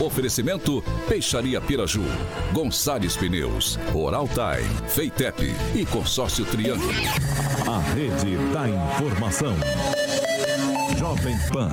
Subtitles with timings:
[0.00, 2.04] Oferecimento Peixaria Piraju,
[2.52, 6.92] Gonçalves Pneus, Oral Time, Feitep e Consórcio Triângulo.
[7.66, 9.54] A rede da informação.
[10.98, 11.70] Jovem Pan,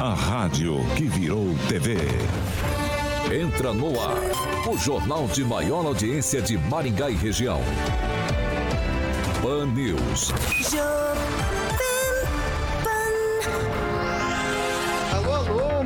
[0.00, 1.96] a rádio que virou TV.
[3.32, 4.16] Entra no ar,
[4.66, 7.60] o jornal de maior audiência de Maringá e região.
[9.42, 10.32] Pan News.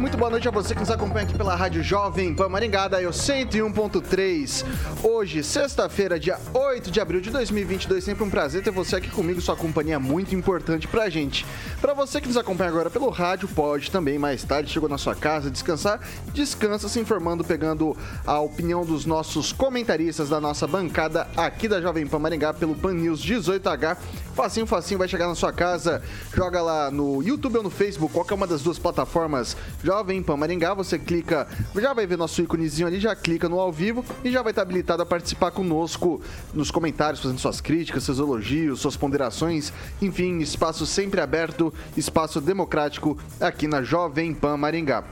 [0.03, 3.01] Muito boa noite a você que nos acompanha aqui pela Rádio Jovem Pan Maringá, da
[3.01, 4.65] eu 101.3.
[5.01, 8.03] Hoje, sexta-feira, dia 8 de abril de 2022.
[8.03, 11.47] Sempre um prazer ter você aqui comigo, sua companhia é muito importante pra gente.
[11.81, 15.15] Pra você que nos acompanha agora pelo rádio, pode também mais tarde, chegou na sua
[15.15, 16.01] casa, descansar,
[16.35, 17.97] descansa se informando, pegando
[18.27, 22.95] a opinião dos nossos comentaristas da nossa bancada aqui da Jovem Pan Maringá pelo Pan
[22.95, 23.99] News 18H.
[24.35, 26.03] Facinho, facinho, vai chegar na sua casa,
[26.35, 29.55] joga lá no YouTube ou no Facebook, qualquer uma das duas plataformas
[29.93, 31.47] Jovem Pan Maringá, você clica,
[31.79, 34.63] já vai ver nosso íconezinho ali, já clica no ao vivo e já vai estar
[34.63, 36.19] habilitado a participar conosco
[36.55, 43.19] nos comentários, fazendo suas críticas, seus elogios, suas ponderações, enfim, espaço sempre aberto, espaço democrático
[43.39, 45.05] aqui na Jovem Pan Maringá.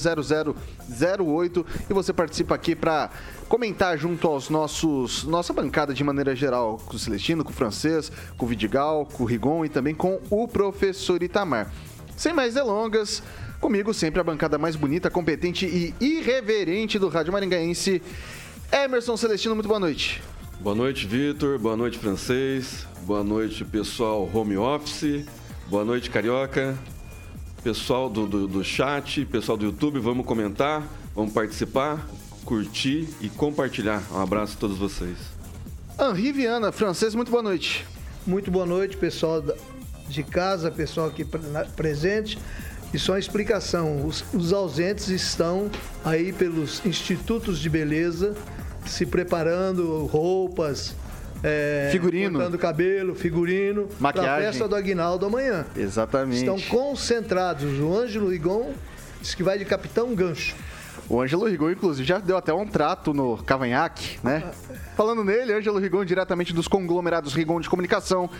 [1.25, 1.67] 0008.
[1.89, 3.09] E você participa aqui para
[3.49, 8.11] comentar junto aos nossos nossa bancada de maneira geral, com o Celestino, com o Francês,
[8.37, 11.71] com o Vidigal, com o Rigon e também com o professor Itamar.
[12.17, 13.23] Sem mais delongas,
[13.61, 18.03] comigo sempre a bancada mais bonita, competente e irreverente do Rádio Maringaense,
[18.73, 20.23] Emerson Celestino, muito boa noite.
[20.61, 21.59] Boa noite, Vitor.
[21.59, 22.87] Boa noite, francês.
[23.03, 25.25] Boa noite, pessoal home office.
[25.67, 26.79] Boa noite, carioca.
[27.65, 32.07] Pessoal do, do, do chat, pessoal do YouTube, vamos comentar, vamos participar,
[32.45, 34.03] curtir e compartilhar.
[34.13, 35.17] Um abraço a todos vocês.
[35.99, 37.85] Henri Viana, francês, muito boa noite.
[38.27, 39.43] Muito boa noite, pessoal
[40.09, 41.27] de casa, pessoal aqui
[41.75, 42.39] presente.
[42.93, 45.71] E só uma explicação: os, os ausentes estão
[46.05, 48.35] aí pelos institutos de beleza,
[48.87, 50.95] se preparando, roupas,
[51.43, 52.39] é, figurino.
[52.39, 54.31] cortando cabelo, figurino, Maquiagem.
[54.31, 55.67] para a festa do Aguinaldo amanhã.
[55.77, 56.39] Exatamente.
[56.39, 57.79] Estão concentrados.
[57.81, 58.73] O Ângelo Rigon
[59.21, 60.55] disse que vai de Capitão Gancho.
[61.09, 64.45] O Ângelo Rigon, inclusive, já deu até um trato no Cavanhaque, né?
[64.97, 68.31] Falando nele, Ângelo Rigon, diretamente dos conglomerados Rigon de Comunicação.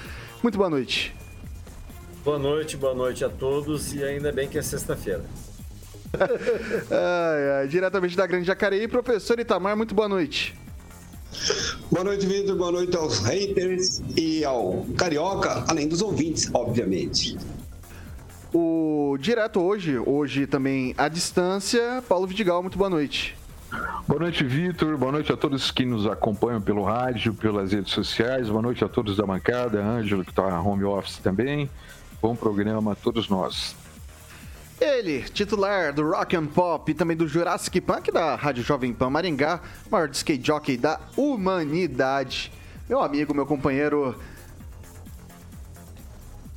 [0.43, 1.15] Muito boa noite.
[2.25, 5.25] Boa noite, boa noite a todos e ainda bem que é sexta-feira.
[6.91, 10.55] Ai, ai, diretamente da Grande Jacareí, professor Itamar, muito boa noite.
[11.91, 12.57] Boa noite, Vitor.
[12.57, 17.39] Boa noite aos haters e ao Carioca, além dos ouvintes, obviamente.
[18.53, 23.37] O direto hoje, hoje também à distância, Paulo Vidigal, muito boa noite.
[24.09, 24.97] Boa noite, Vitor.
[24.97, 28.49] Boa noite a todos que nos acompanham pelo rádio, pelas redes sociais.
[28.49, 31.71] Boa noite a todos da bancada, Ângelo, que está home office também.
[32.21, 33.77] Bom programa a todos nós.
[34.81, 39.11] Ele, titular do Rock and Pop e também do Jurassic Punk da Rádio Jovem Pan
[39.11, 39.61] Maringá,
[39.91, 42.51] maior skate jockey da humanidade.
[42.89, 44.17] Meu amigo, meu companheiro.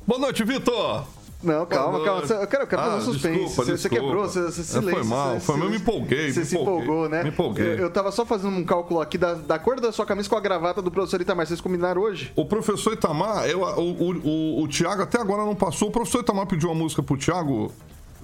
[0.06, 1.04] Boa noite, Vitor!
[1.42, 2.22] Não, calma, calma.
[2.22, 3.38] Eu quero, eu quero fazer um suspense.
[3.38, 3.76] Desculpa, você, desculpa.
[3.76, 4.92] você quebrou, você, você silêncio.
[4.92, 6.32] Foi mal, foi mal, eu me empolguei.
[6.32, 7.22] Você me se empolguei, empolgou, né?
[7.22, 7.66] Me empolguei.
[7.66, 10.36] Eu, eu tava só fazendo um cálculo aqui da, da cor da sua camisa com
[10.36, 11.46] a gravata do professor Itamar.
[11.46, 12.32] Vocês combinaram hoje?
[12.34, 15.88] O professor Itamar, eu, o, o, o, o Thiago até agora não passou.
[15.88, 17.70] O professor Itamar pediu uma música pro Thiago,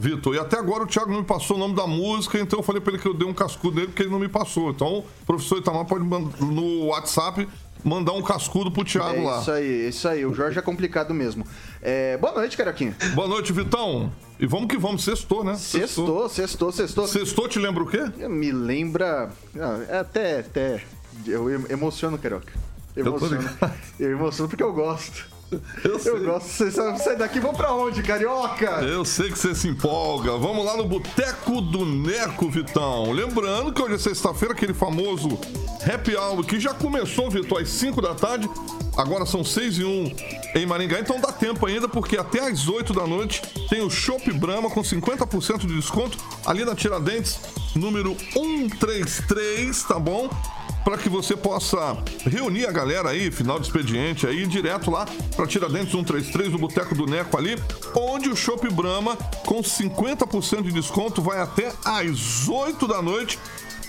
[0.01, 2.63] Vitor, e até agora o Thiago não me passou o nome da música, então eu
[2.63, 4.71] falei pra ele que eu dei um cascudo nele porque ele não me passou.
[4.71, 7.47] Então, o professor Itamar pode mandar no WhatsApp
[7.85, 9.41] mandar um cascudo pro Thiago é lá.
[9.41, 10.27] Isso aí, isso aí.
[10.27, 11.47] O Jorge é complicado mesmo.
[11.83, 12.97] É, boa noite, Caraquinha.
[13.15, 14.13] Boa noite, Vitão.
[14.39, 15.55] E vamos que vamos, sextou, né?
[15.57, 17.07] Sextou, sextou, sextou.
[17.07, 18.03] Sextou te lembra o quê?
[18.29, 19.31] Me lembra.
[19.59, 20.83] Ah, é até, até.
[21.27, 22.53] Eu emociono, Carioca.
[22.97, 23.43] Eu Eu tô emociono.
[23.43, 23.73] ligado.
[23.99, 25.29] Eu emociono porque eu gosto.
[25.85, 26.13] Eu, sei.
[26.13, 26.49] Eu gosto.
[26.49, 28.83] Você sai daqui, vou pra onde, Carioca?
[28.83, 30.37] Eu sei que você se empolga.
[30.37, 33.11] Vamos lá no Boteco do Neco, Vitão.
[33.11, 35.39] Lembrando que hoje é sexta-feira, aquele famoso
[35.93, 38.49] happy hour que já começou, Vitor, às 5 da tarde.
[38.97, 40.15] Agora são 6 e 1
[40.57, 44.31] em Maringá, então dá tempo ainda, porque até às 8 da noite tem o Chopp
[44.33, 47.39] Brahma com 50% de desconto ali na Tiradentes,
[47.75, 50.29] número 133, tá bom?
[50.85, 55.07] Para que você possa reunir a galera aí, final de expediente aí, direto lá
[55.37, 57.57] para Tiradentes 133, no Boteco do Neco ali,
[57.95, 63.39] onde o Chopp Brahma com 50% de desconto vai até às 8 da noite.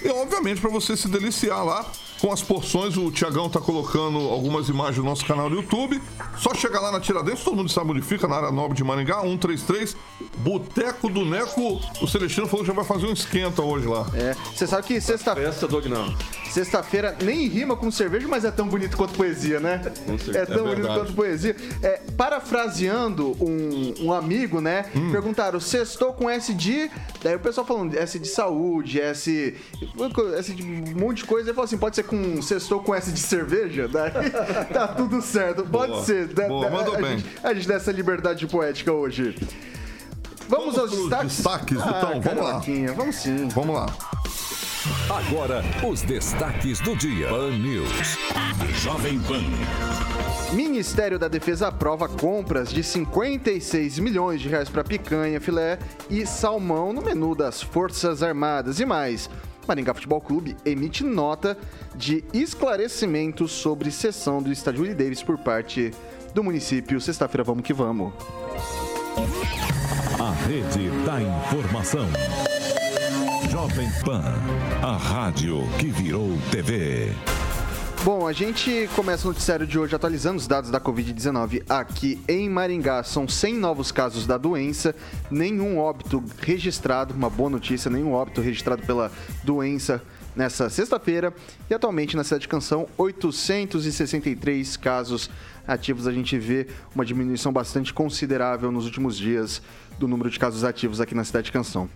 [0.04, 1.86] E, obviamente, para você se deliciar lá
[2.22, 2.96] com as porções.
[2.96, 6.00] O Tiagão tá colocando algumas imagens no nosso canal do YouTube.
[6.38, 9.22] Só chegar lá na Tiradentes, todo mundo sabe onde fica, na área nobre de Maringá,
[9.22, 9.98] 133,
[10.38, 11.82] Boteco do Neco.
[12.02, 14.08] O Celestino falou que já vai fazer um esquenta hoje lá.
[14.14, 15.36] É, você sabe que sexta...
[15.36, 16.16] Festa do Agnaldo.
[16.52, 19.82] sexta-feira nem rima com cerveja, mas é tão bonito quanto poesia, né?
[20.06, 20.40] Com certeza.
[20.40, 21.56] É tão É bonito quanto poesia.
[21.82, 24.86] É, parafraseando um, um amigo, né?
[24.96, 25.12] Hum.
[25.12, 26.92] Perguntaram, sextou com S de...
[27.24, 29.56] Daí o pessoal falando S de saúde, S...
[30.38, 31.50] S de um monte de coisa.
[31.50, 33.88] Ele falou assim, pode ser com sextou com S de cerveja?
[33.88, 34.12] Daí
[34.72, 35.64] tá tudo certo.
[35.64, 36.04] Pode Boa.
[36.04, 36.28] ser.
[36.28, 37.18] Da- Boa, da- mandou a, bem.
[37.20, 39.36] Gente, a gente dá essa liberdade poética hoje.
[40.50, 41.36] Vamos, Vamos aos destaques?
[41.38, 42.62] destaques, Vitão, vamos lá.
[42.96, 43.48] Vamos sim.
[43.56, 43.86] Vamos lá.
[45.10, 47.30] Agora, os destaques do dia.
[47.30, 48.18] Pan News.
[48.84, 49.42] Jovem Pan.
[50.54, 55.80] Ministério da Defesa aprova compras de 56 milhões de reais para picanha, filé
[56.10, 59.30] e salmão no menu das Forças Armadas e mais.
[59.68, 61.58] Maringá Futebol Clube emite nota
[61.96, 65.92] de esclarecimento sobre cessão do estádio Willie Davis por parte
[66.34, 67.00] do município.
[67.00, 68.14] Sexta-feira, vamos que vamos.
[70.20, 72.08] A rede da informação.
[73.50, 74.24] Jovem Pan.
[74.82, 77.12] A rádio que virou TV.
[78.04, 82.50] Bom, a gente começa o noticiário de hoje atualizando os dados da Covid-19 aqui em
[82.50, 83.04] Maringá.
[83.04, 84.96] São 100 novos casos da doença,
[85.30, 89.12] nenhum óbito registrado, uma boa notícia, nenhum óbito registrado pela
[89.44, 90.02] doença
[90.36, 91.32] nessa sexta-feira.
[91.70, 95.30] E atualmente na cidade de Canção, 863 casos
[95.68, 96.08] ativos.
[96.08, 96.66] A gente vê
[96.96, 99.62] uma diminuição bastante considerável nos últimos dias
[100.00, 101.88] do número de casos ativos aqui na cidade de Canção.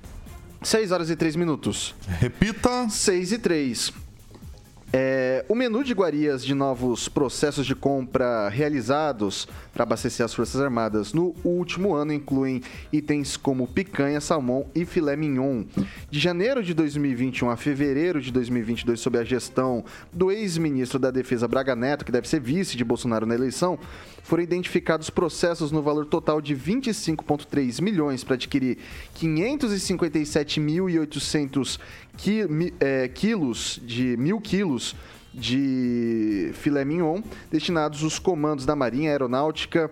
[0.61, 1.95] 6 horas e 3 minutos.
[2.07, 2.87] Repita.
[2.89, 4.04] 6 e 3.
[4.97, 10.61] É, o menu de iguarias de novos processos de compra realizados para abastecer as Forças
[10.61, 12.61] Armadas no último ano incluem
[12.93, 15.65] itens como picanha, salmão e filé mignon.
[16.09, 19.83] De janeiro de 2021 a fevereiro de 2022, sob a gestão
[20.13, 23.77] do ex-ministro da Defesa Braga Neto, que deve ser vice de Bolsonaro na eleição,
[24.25, 28.79] foram identificados processos no valor total de 25,3 milhões para adquirir
[29.15, 31.79] 557.800
[32.17, 32.39] qui,
[32.79, 34.95] é, quilos de mil quilos
[35.31, 39.91] de filé mignon destinados aos comandos da Marinha Aeronáutica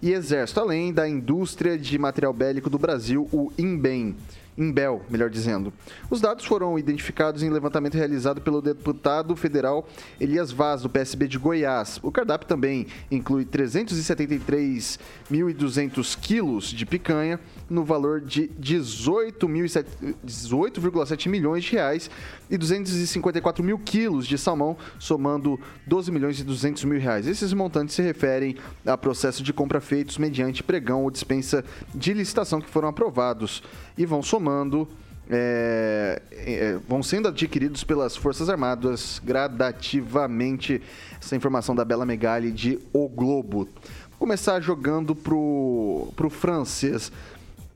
[0.00, 4.14] e Exército, além da indústria de material bélico do Brasil, o INBEM.
[4.56, 5.72] Imbel, melhor dizendo.
[6.10, 9.88] Os dados foram identificados em levantamento realizado pelo deputado federal
[10.20, 11.98] Elias Vaz, do PSB de Goiás.
[12.02, 19.86] O cardápio também inclui 373.200 quilos de picanha, no valor de 18,7
[20.24, 22.08] 18,7 milhões de reais,
[22.50, 27.26] e 254 mil quilos de salmão, somando 12 milhões e 200 mil reais.
[27.26, 31.64] Esses montantes se referem a processo de compra feitos mediante pregão ou dispensa
[31.94, 33.62] de licitação que foram aprovados
[33.96, 34.88] e vão somando
[35.30, 40.82] é, é, vão sendo adquiridos pelas Forças Armadas gradativamente.
[41.20, 43.66] Essa informação da Bela Megali de O Globo.
[44.10, 47.10] Vou começar jogando pro, pro francês.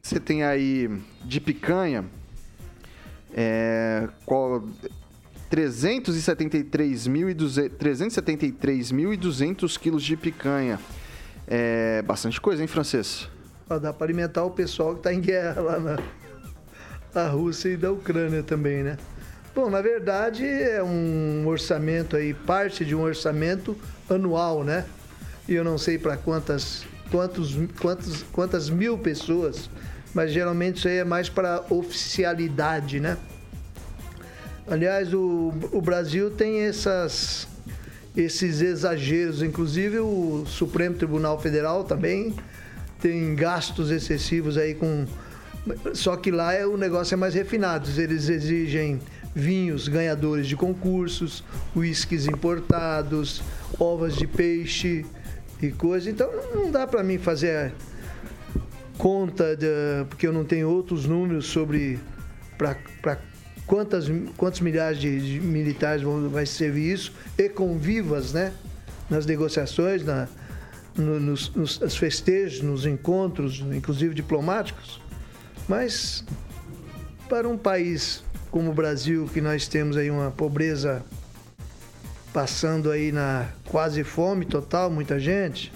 [0.02, 0.90] Você tem aí
[1.24, 2.04] de picanha.
[3.32, 4.64] É, qual,
[5.50, 10.80] 373.200 373.200 quilos de picanha.
[11.46, 13.28] É bastante coisa, hein, francês?
[13.66, 15.98] Pra dar para alimentar o pessoal que está em guerra lá na,
[17.12, 18.96] na Rússia e da Ucrânia também, né?
[19.54, 23.76] Bom, na verdade é um orçamento aí, parte de um orçamento
[24.08, 24.84] anual, né?
[25.48, 29.70] E eu não sei para quantas, quantos, quantos, quantas mil pessoas,
[30.14, 33.16] mas geralmente isso aí é mais para oficialidade, né?
[34.68, 37.48] Aliás, o, o Brasil tem essas,
[38.16, 42.34] esses exageros, inclusive o Supremo Tribunal Federal também
[43.00, 45.06] tem gastos excessivos aí com.
[45.94, 47.88] Só que lá é, o negócio é mais refinado.
[48.00, 49.00] Eles exigem
[49.34, 53.42] vinhos ganhadores de concursos, uísques importados,
[53.78, 55.04] ovas de peixe
[55.60, 56.08] e coisa.
[56.08, 57.72] Então não dá para mim fazer
[58.96, 59.66] conta, de,
[60.08, 61.98] porque eu não tenho outros números sobre
[62.56, 63.18] para
[63.66, 68.52] quantas, quantos milhares de, militares vão, vai servir isso, e com vivas, né?
[69.10, 70.28] Nas negociações, na,
[70.96, 75.00] no, nos, nos nos festejos, nos encontros, inclusive diplomáticos.
[75.68, 76.24] Mas
[77.28, 81.04] para um país como o Brasil, que nós temos aí uma pobreza
[82.32, 85.72] passando aí na quase fome total, muita gente,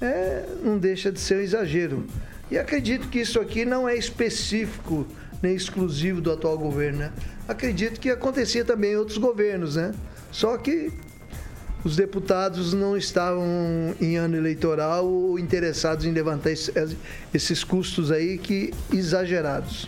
[0.00, 2.06] é, não deixa de ser um exagero.
[2.50, 5.06] E acredito que isso aqui não é específico
[5.42, 7.12] nem exclusivo do atual governo, né?
[7.46, 9.92] Acredito que acontecia também em outros governos, né?
[10.30, 10.92] Só que
[11.84, 13.44] os deputados não estavam
[14.00, 16.72] em ano eleitoral ou interessados em levantar esse-
[17.32, 19.86] esses custos aí que exagerados.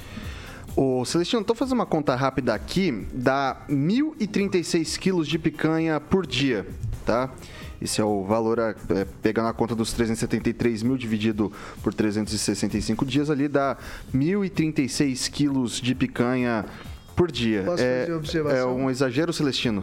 [0.76, 6.66] Ô, Celestino, tô fazendo uma conta rápida aqui, dá 1.036 quilos de picanha por dia,
[7.06, 7.32] tá?
[7.80, 8.74] Esse é o valor, é,
[9.22, 11.50] pegando a conta dos 373 mil dividido
[11.82, 13.76] por 365 dias, ali dá
[14.14, 16.64] 1.036 quilos de picanha
[17.14, 17.62] por dia.
[17.64, 18.58] Posso é, fazer uma observação?
[18.58, 19.82] é um exagero, Celestino?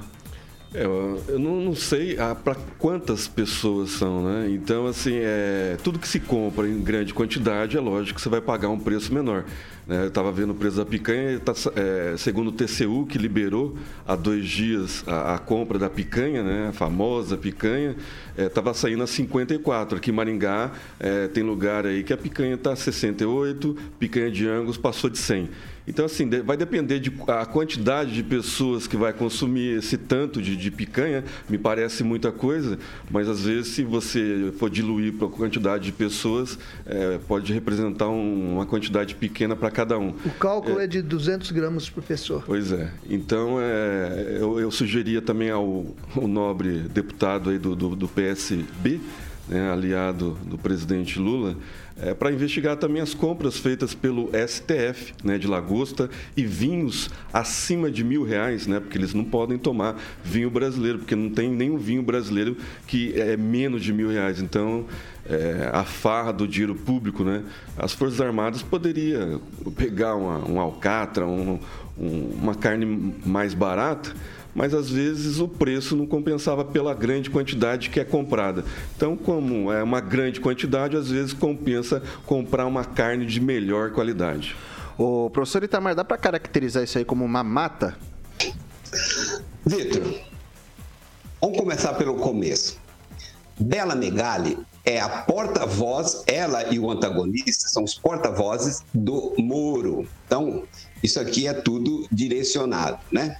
[0.73, 4.49] É, eu não, não sei ah, para quantas pessoas são, né?
[4.49, 8.41] Então, assim, é, tudo que se compra em grande quantidade, é lógico que você vai
[8.41, 9.45] pagar um preço menor.
[9.85, 10.03] né?
[10.03, 13.77] Eu estava vendo o preço da picanha, tá, é, segundo o TCU, que liberou
[14.07, 16.69] há dois dias a, a compra da picanha, né?
[16.69, 17.95] A famosa picanha,
[18.35, 19.97] estava saindo a 54.
[19.97, 24.77] Aqui em Maringá é, tem lugar aí que a picanha está 68, picanha de Angus
[24.77, 25.49] passou de 100.
[25.85, 30.55] Então, assim, vai depender de a quantidade de pessoas que vai consumir esse tanto de,
[30.55, 32.79] de picanha, me parece muita coisa,
[33.11, 38.07] mas às vezes, se você for diluir para a quantidade de pessoas, é, pode representar
[38.09, 40.13] um- uma quantidade pequena para cada um.
[40.25, 42.41] O cálculo é, de 200 gramas por pessoa.
[42.45, 42.89] Pois é.
[43.09, 45.85] Então, é, eu, eu sugeria também ao,
[46.15, 49.01] ao nobre deputado aí do, do, do PSB,
[49.49, 51.57] né, aliado do presidente Lula,
[52.17, 58.03] para investigar também as compras feitas pelo STF né, de lagosta e vinhos acima de
[58.03, 62.01] mil reais, né, porque eles não podem tomar vinho brasileiro, porque não tem nenhum vinho
[62.01, 62.57] brasileiro
[62.87, 64.41] que é menos de mil reais.
[64.41, 64.85] Então,
[65.25, 67.43] é, a farra do dinheiro público, né?
[67.77, 69.39] As Forças Armadas poderia
[69.77, 71.59] pegar uma, um alcatra, um-
[71.97, 74.13] um- uma carne mais barata,
[74.53, 78.63] mas às vezes o preço não compensava pela grande quantidade que é comprada.
[78.95, 84.55] Então, como é uma grande quantidade, às vezes compensa comprar uma carne de melhor qualidade.
[84.97, 87.97] Ô, professor Itamar, dá para caracterizar isso aí como uma mata?
[89.65, 90.03] Vitor,
[91.41, 92.77] vamos começar pelo começo.
[93.59, 100.07] Bela Megali é a porta-voz, ela e o antagonista são os porta-vozes do Moro.
[100.25, 100.63] Então,
[101.01, 103.37] isso aqui é tudo direcionado, né?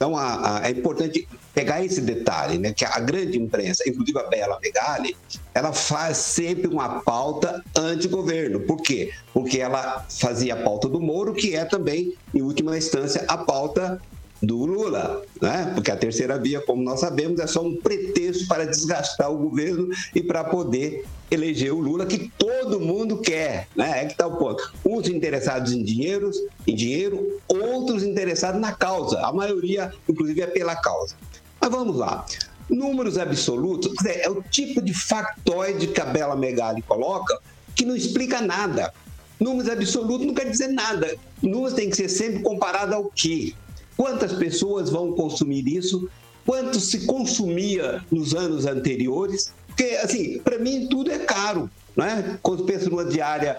[0.00, 2.72] Então, a- a- é importante pegar esse detalhe, né?
[2.72, 5.14] Que a grande imprensa, inclusive a Bela Megali,
[5.52, 8.60] ela faz sempre uma pauta anti-governo.
[8.60, 9.12] Por quê?
[9.34, 14.00] Porque ela fazia a pauta do Moro, que é também, em última instância, a pauta
[14.42, 15.72] do Lula, né?
[15.74, 19.88] Porque a terceira via, como nós sabemos, é só um pretexto para desgastar o governo
[20.14, 24.04] e para poder eleger o Lula que todo mundo quer, né?
[24.04, 24.72] É que tá o ponto.
[24.84, 26.30] Uns interessados em dinheiro,
[26.66, 29.20] em dinheiro, outros interessados na causa.
[29.20, 31.14] A maioria, inclusive, é pela causa.
[31.60, 32.24] Mas vamos lá.
[32.68, 37.38] Números absolutos dizer, é o tipo de factoide que a Bela Megali coloca
[37.74, 38.92] que não explica nada.
[39.38, 41.16] Números absolutos não quer dizer nada.
[41.42, 43.54] Números tem que ser sempre comparado ao quê?
[43.96, 46.08] Quantas pessoas vão consumir isso?
[46.46, 49.52] Quanto se consumia nos anos anteriores?
[49.66, 51.70] Porque, assim, para mim tudo é caro.
[51.96, 52.38] Né?
[52.40, 53.56] Quando penso numa diária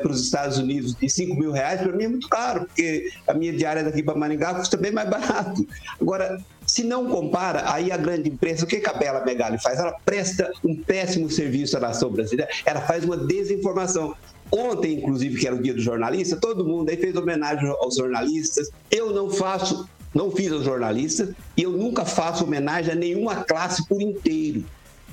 [0.00, 3.34] para os Estados Unidos de 5 mil reais, para mim é muito caro, porque a
[3.34, 5.66] minha diária daqui para Maringá custa bem mais barato.
[6.00, 9.78] Agora, se não compara, aí a grande imprensa, o que que a Bela Megali faz?
[9.78, 14.14] Ela presta um péssimo serviço à nação brasileira, ela faz uma desinformação.
[14.50, 18.70] Ontem, inclusive, que era o dia do jornalista, todo mundo aí fez homenagem aos jornalistas.
[18.90, 23.86] Eu não faço, não fiz aos jornalistas e eu nunca faço homenagem a nenhuma classe
[23.88, 24.64] por inteiro.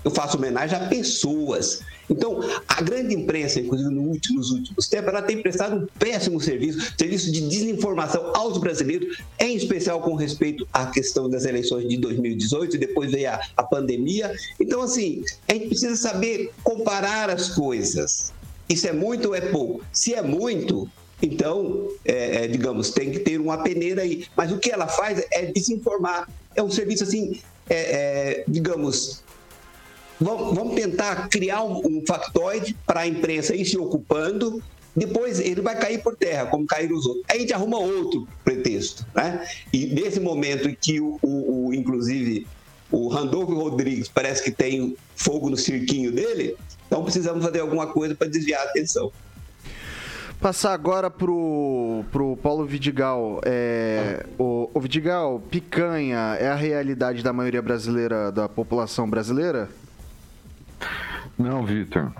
[0.03, 1.81] Eu faço homenagem a pessoas.
[2.09, 7.31] Então, a grande imprensa, inclusive nos últimos tempos, ela tem prestado um péssimo serviço, serviço
[7.31, 12.79] de desinformação aos brasileiros, em especial com respeito à questão das eleições de 2018, e
[12.79, 14.33] depois veio a, a pandemia.
[14.59, 18.33] Então, assim, a gente precisa saber comparar as coisas.
[18.71, 19.83] Isso é muito ou é pouco?
[19.91, 20.89] Se é muito,
[21.21, 24.25] então, é, é, digamos, tem que ter uma peneira aí.
[24.35, 26.29] Mas o que ela faz é desinformar.
[26.55, 29.21] É um serviço assim, é, é, digamos,
[30.19, 34.61] vamos, vamos tentar criar um, um factoide para a imprensa ir se ocupando.
[34.95, 37.23] Depois ele vai cair por terra, como caíram os outros.
[37.29, 39.47] Aí a gente arruma outro pretexto, né?
[39.71, 42.45] E nesse momento em que o, o- o- inclusive
[42.91, 46.57] o Randolfo Rodrigues parece que tem fogo no cirquinho dele,
[46.91, 49.09] então precisamos fazer alguma coisa para desviar a atenção.
[50.41, 53.39] Passar agora pro, pro Paulo Vidigal.
[53.45, 59.69] É, o, o Vidigal, picanha é a realidade da maioria brasileira, da população brasileira?
[61.39, 62.11] Não, Vitor.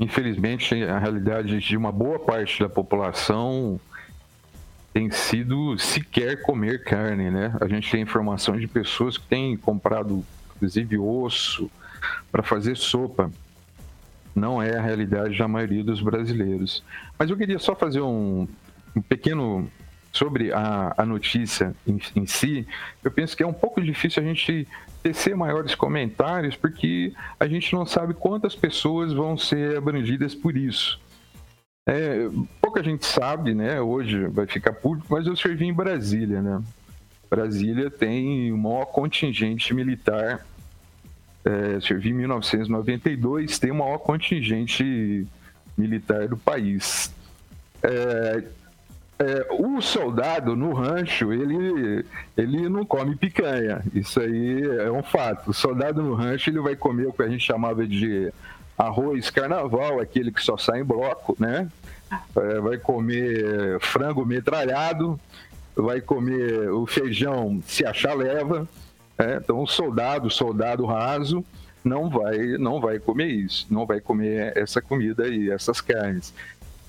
[0.00, 3.78] Infelizmente, a realidade de uma boa parte da população
[4.94, 7.54] tem sido sequer comer carne, né?
[7.60, 10.24] A gente tem informação de pessoas que têm comprado,
[10.56, 11.70] inclusive, osso
[12.32, 13.30] para fazer sopa.
[14.38, 16.82] Não é a realidade da maioria dos brasileiros.
[17.18, 18.46] Mas eu queria só fazer um,
[18.94, 19.68] um pequeno
[20.12, 22.66] sobre a, a notícia em, em si.
[23.02, 24.66] Eu penso que é um pouco difícil a gente
[25.02, 31.00] tecer maiores comentários, porque a gente não sabe quantas pessoas vão ser abrangidas por isso.
[31.86, 32.28] É,
[32.60, 33.80] pouca gente sabe, né?
[33.80, 36.62] Hoje vai ficar público, mas eu servi em Brasília, né?
[37.30, 40.44] Brasília tem o maior contingente militar.
[41.48, 45.26] É, servi em 1992, tem o maior contingente
[45.78, 47.10] militar do país.
[47.82, 48.42] É,
[49.18, 52.04] é, o soldado no rancho, ele,
[52.36, 53.82] ele não come picanha.
[53.94, 55.52] Isso aí é um fato.
[55.52, 58.30] O soldado no rancho, ele vai comer o que a gente chamava de
[58.76, 61.66] arroz carnaval, aquele que só sai em bloco, né?
[62.36, 65.18] É, vai comer frango metralhado,
[65.74, 68.68] vai comer o feijão se achar leva.
[69.18, 69.36] É?
[69.36, 71.44] Então, soldado, soldado raso,
[71.84, 76.32] não vai, não vai comer isso, não vai comer essa comida e essas carnes.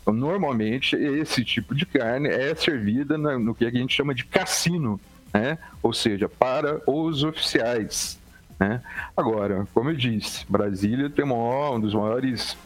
[0.01, 5.00] Então, normalmente, esse tipo de carne é servida no que a gente chama de cassino,
[5.33, 5.57] né?
[5.81, 8.19] ou seja, para os oficiais.
[8.59, 8.81] Né?
[9.15, 12.57] Agora, como eu disse, Brasília tem um dos maiores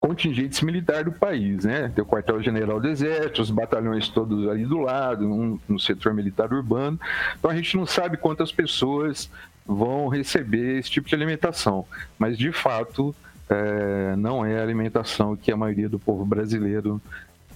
[0.00, 1.90] contingentes militares do país, né?
[1.94, 6.52] Tem o quartel-general do Exército, os batalhões todos ali do lado, um, no setor militar
[6.52, 6.98] urbano.
[7.38, 9.30] Então a gente não sabe quantas pessoas
[9.66, 11.84] vão receber esse tipo de alimentação,
[12.18, 13.14] mas de fato
[13.50, 17.00] é, não é a alimentação que a maioria do povo brasileiro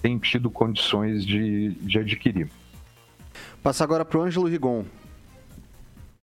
[0.01, 2.49] tem tido condições de, de adquirir.
[3.63, 4.83] Passa agora para o Ângelo Rigon.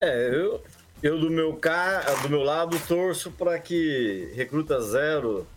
[0.01, 0.63] É, eu,
[1.01, 5.47] eu do meu, cá, do meu lado torço para que Recruta Zero,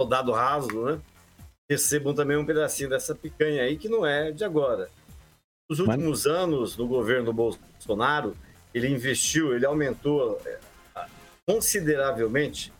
[0.00, 0.98] soldado raso, né,
[1.70, 4.88] recebam também um pedacinho dessa picanha aí, que não é de agora.
[5.68, 8.34] Nos últimos anos, no governo Bolsonaro,
[8.74, 10.58] ele investiu, ele aumentou é,
[11.46, 12.72] consideravelmente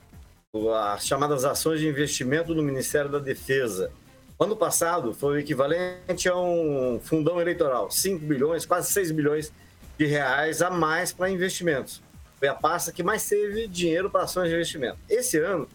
[0.74, 3.92] as chamadas ações de investimento no Ministério da Defesa.
[4.38, 9.52] Ano passado foi o equivalente a um fundão eleitoral, 5 bilhões, quase 6 bilhões
[9.98, 12.02] de reais a mais para investimentos.
[12.38, 14.98] Foi a pasta que mais teve dinheiro para ações de investimento.
[15.08, 15.68] Esse ano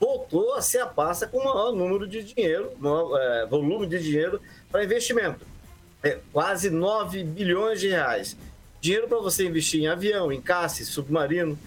[0.00, 4.02] voltou a ser a pasta com o maior número de dinheiro, maior, é, volume de
[4.02, 4.40] dinheiro
[4.72, 5.46] para investimento.
[6.02, 8.34] É, quase 9 bilhões de reais.
[8.80, 11.58] Dinheiro para você investir em avião, em caça, submarino,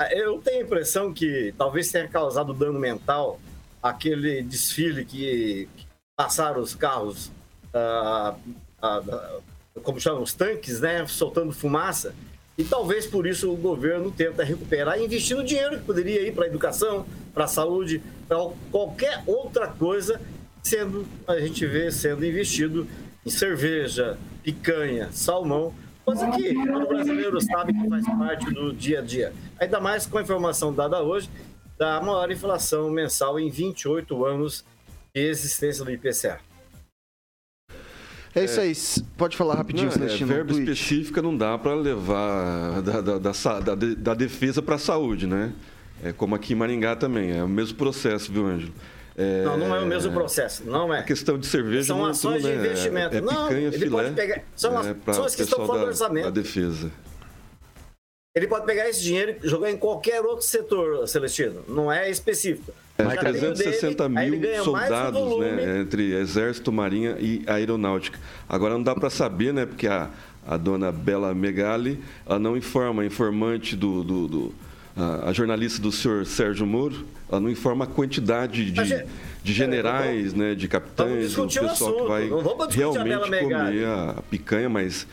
[0.00, 3.40] ah, eu tenho a impressão que talvez tenha causado dano mental
[3.82, 5.68] aquele desfile que
[6.16, 7.32] passaram os carros,
[7.74, 8.36] ah,
[8.80, 9.40] ah,
[9.82, 12.14] como chamam, os tanques, né, soltando fumaça.
[12.58, 16.48] E talvez por isso o governo tenta recuperar, investindo dinheiro que poderia ir para a
[16.48, 18.36] educação, para a saúde, para
[18.70, 20.20] qualquer outra coisa,
[20.62, 22.86] sendo a gente vê sendo investido
[23.24, 25.72] em cerveja, picanha, salmão
[26.08, 29.32] coisa que todo brasileiro sabe que faz parte do dia a dia.
[29.58, 31.28] Ainda mais com a informação dada hoje
[31.76, 34.64] da maior inflação mensal em 28 anos
[35.14, 36.40] de existência do IPCA.
[38.34, 38.72] É isso aí.
[39.16, 40.30] Pode falar rapidinho, não, Celestino.
[40.30, 45.26] É, verba específica não dá para levar da, da, da, da defesa para a saúde,
[45.26, 45.52] né?
[46.02, 48.72] É como aqui em Maringá também, é o mesmo processo, viu, Ângelo?
[49.16, 49.42] É...
[49.42, 51.00] Não, não é o mesmo processo, não é.
[51.00, 53.16] A questão de cerveja São ações de investimento.
[53.16, 54.44] É, é não, picanha, ele filé, pode pegar.
[54.54, 56.24] São é, ações que estão fora do orçamento.
[56.24, 56.92] Da defesa.
[58.32, 61.64] Ele pode pegar esse dinheiro e jogar em qualquer outro setor, Celestino.
[61.66, 62.72] Não é específico.
[62.98, 68.18] É, 360 dele, mil soldados, né, entre Exército, Marinha e Aeronáutica.
[68.48, 70.10] Agora não dá para saber, né, porque a,
[70.44, 74.54] a dona Bela Megali, ela não informa, a informante do, do, do
[74.96, 79.06] a, a, jornalista do senhor Sérgio Moro, ela não informa a quantidade de, gente,
[79.44, 82.28] de generais, né, de capitães, o pessoal que vai
[82.70, 85.06] realmente comer a picanha, mas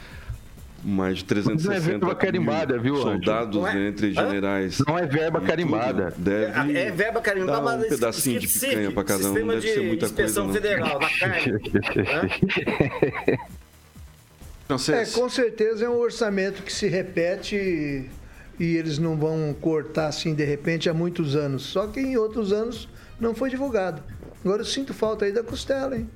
[0.86, 3.88] mais de 360 é carimbada, viu, soldados é?
[3.88, 4.78] entre generais.
[4.88, 6.14] Não é verba carimbada.
[6.16, 9.34] Deve é, é verba carimbada, mas um pedacinho de picanha para cada um.
[9.34, 10.44] Deve de ser muita coisa.
[10.44, 10.54] Não.
[10.54, 11.52] Federal, na carne.
[14.94, 18.10] é, com certeza é um orçamento que se repete
[18.60, 21.64] e eles não vão cortar assim de repente há muitos anos.
[21.64, 22.88] Só que em outros anos
[23.20, 24.04] não foi divulgado.
[24.44, 26.08] Agora eu sinto falta aí da costela, hein?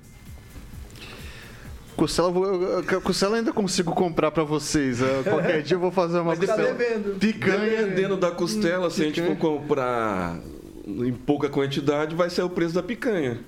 [1.99, 4.99] Costela, eu, costela ainda consigo comprar pra vocês.
[5.21, 6.73] Qualquer dia eu vou fazer uma Mas costela.
[7.19, 10.39] Picanha dentro da costela, se a gente for comprar
[10.87, 13.41] em pouca quantidade, vai ser o preço da picanha.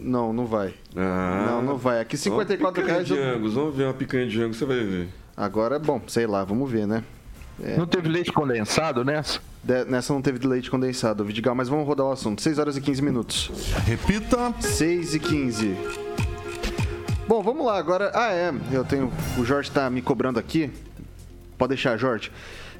[0.00, 0.72] Não, não vai.
[0.96, 2.00] Ah, não, não vai.
[2.00, 3.06] Aqui 54 reais.
[3.06, 3.52] De Angus.
[3.52, 5.08] Vamos ver uma picanha de Angus, você vai ver.
[5.36, 7.04] Agora é bom, sei lá, vamos ver, né?
[7.62, 7.76] É.
[7.76, 9.40] Não teve leite condensado nessa?
[9.62, 12.40] De, nessa não teve leite condensado, Vidigal, mas vamos rodar o assunto.
[12.40, 13.50] 6 horas e 15 minutos.
[13.84, 14.54] Repita.
[14.58, 15.76] 6 e 15.
[17.26, 18.10] Bom, vamos lá agora.
[18.14, 19.10] Ah, é, eu tenho.
[19.38, 20.70] O Jorge tá me cobrando aqui.
[21.56, 22.30] Pode deixar, Jorge.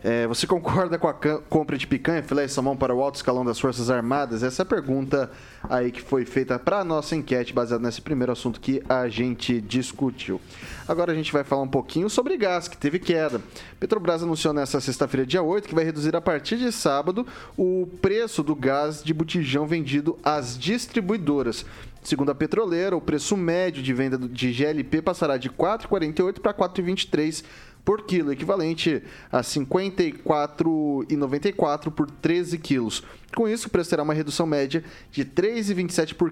[0.03, 3.43] É, você concorda com a compra de picanha, filé e salmão para o alto escalão
[3.43, 4.43] das Forças Armadas?
[4.43, 5.31] Essa é pergunta
[5.63, 9.63] aí que foi feita para a nossa enquete, baseada nesse primeiro assunto que a gente
[9.63, 10.39] discutiu.
[10.87, 13.41] Agora a gente vai falar um pouquinho sobre gás, que teve queda.
[13.81, 17.27] Petrobras anunciou nessa sexta-feira, dia 8, que vai reduzir a partir de sábado
[17.57, 21.65] o preço do gás de botijão vendido às distribuidoras.
[22.05, 27.43] Segundo a petroleira, o preço médio de venda de GLP passará de 4,48 para 4,23
[27.83, 33.03] por quilo, equivalente a R$ 54,94 por 13 quilos.
[33.35, 36.31] Com isso, o preço terá uma redução média de R$ 3,27 por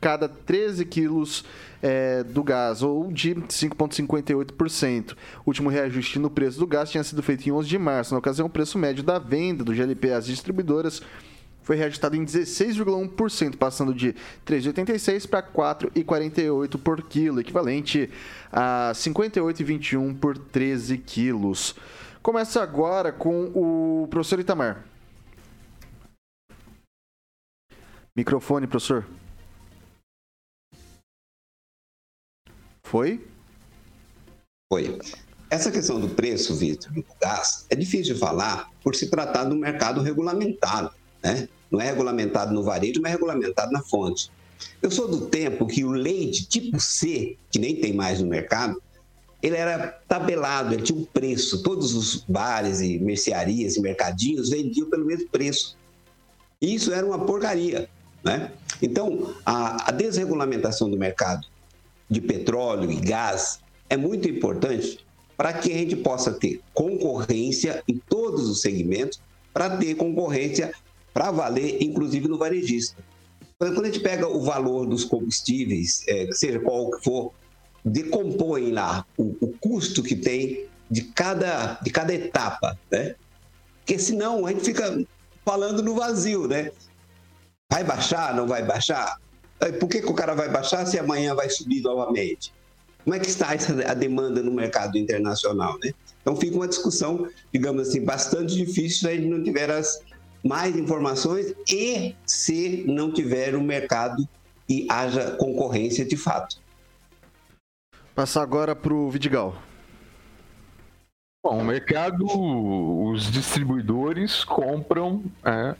[0.00, 1.44] cada 13 quilos
[1.82, 5.12] é, do gás, ou de 5,58%.
[5.44, 8.14] O último reajuste no preço do gás tinha sido feito em 11 de março.
[8.14, 11.02] Na ocasião, o preço médio da venda do GLP às distribuidoras
[11.62, 14.14] foi reajustado em 16,1%, passando de
[14.46, 18.10] 3,86 para 4,48 por quilo, equivalente
[18.50, 21.74] a 58,21 por 13 quilos.
[22.22, 24.84] Começa agora com o professor Itamar.
[28.16, 29.06] Microfone, professor.
[32.82, 33.24] Foi?
[34.70, 34.98] Foi.
[35.48, 39.54] Essa questão do preço, Vitor, do gás, é difícil de falar por se tratar de
[39.54, 40.92] um mercado regulamentado.
[41.22, 41.48] Né?
[41.70, 44.30] Não é regulamentado no varejo, mas é regulamentado na fonte.
[44.82, 48.80] Eu sou do tempo que o leite tipo C, que nem tem mais no mercado,
[49.42, 51.62] ele era tabelado, ele tinha um preço.
[51.62, 55.76] Todos os bares e mercearias e mercadinhos vendiam pelo mesmo preço.
[56.60, 57.88] E isso era uma porcaria.
[58.22, 58.52] Né?
[58.82, 61.46] Então, a, a desregulamentação do mercado
[62.08, 64.98] de petróleo e gás é muito importante
[65.36, 69.22] para que a gente possa ter concorrência em todos os segmentos,
[69.54, 70.70] para ter concorrência
[71.12, 73.02] para valer, inclusive no varejista.
[73.58, 77.32] Quando a gente pega o valor dos combustíveis, é, seja qual que for,
[77.84, 83.14] decompõe lá o, o, custo que tem de cada, de cada etapa, né?
[83.78, 85.04] Porque senão a gente fica
[85.44, 86.70] falando no vazio, né?
[87.70, 89.16] Vai baixar, não vai baixar?
[89.78, 92.52] Por que, que o cara vai baixar se amanhã vai subir novamente?
[93.04, 95.92] Como é que está essa, a demanda no mercado internacional, né?
[96.22, 100.00] Então fica uma discussão, digamos assim, bastante difícil se a gente não tiver as,
[100.42, 104.28] mais informações e se não tiver um mercado
[104.68, 106.56] e haja concorrência de fato.
[108.14, 109.56] Passar agora para o Vidigal.
[111.42, 115.74] Bom, o mercado, os distribuidores compram é,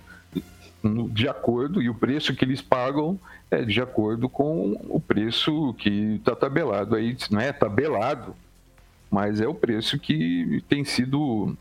[1.13, 3.19] de acordo e o preço que eles pagam
[3.51, 8.35] é de acordo com o preço que está tabelado aí, não é tabelado,
[9.11, 11.55] mas é o preço que tem sido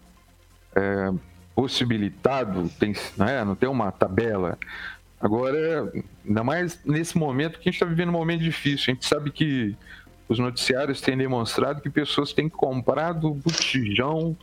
[0.75, 1.11] é,
[1.59, 4.57] possibilitado, tem, né, não tem uma tabela.
[5.19, 5.91] Agora,
[6.25, 9.29] ainda mais nesse momento que a gente está vivendo um momento difícil, a gente sabe
[9.29, 9.75] que
[10.29, 14.37] os noticiários têm demonstrado que pessoas têm comprado botijão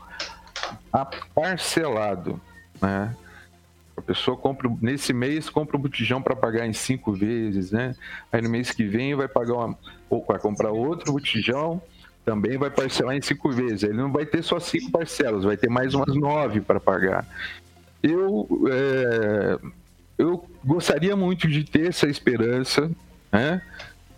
[1.35, 2.39] parcelado,
[2.83, 3.17] né?
[3.97, 7.97] A pessoa compra nesse mês compra um botijão para pagar em cinco vezes, né?
[8.31, 9.79] Aí no mês que vem vai pagar uma,
[10.11, 11.81] ou vai comprar outro botijão
[12.27, 13.85] também vai parcelar em cinco vezes.
[13.85, 17.25] Ele não vai ter só cinco parcelas, vai ter mais umas nove para pagar.
[18.03, 19.59] Eu, é,
[20.19, 22.91] eu gostaria muito de ter essa esperança
[23.31, 23.63] né,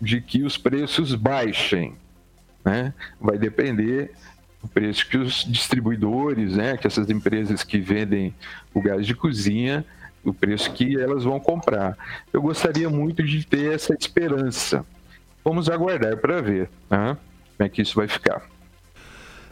[0.01, 1.93] de que os preços baixem.
[2.65, 2.95] Né?
[3.21, 4.11] Vai depender
[4.59, 8.33] do preço que os distribuidores, né, que essas empresas que vendem
[8.73, 9.85] o gás de cozinha,
[10.23, 11.95] o preço que elas vão comprar.
[12.33, 14.83] Eu gostaria muito de ter essa esperança.
[15.43, 16.69] Vamos aguardar para ver.
[16.89, 17.15] Né?
[17.59, 18.41] Como é que isso vai ficar.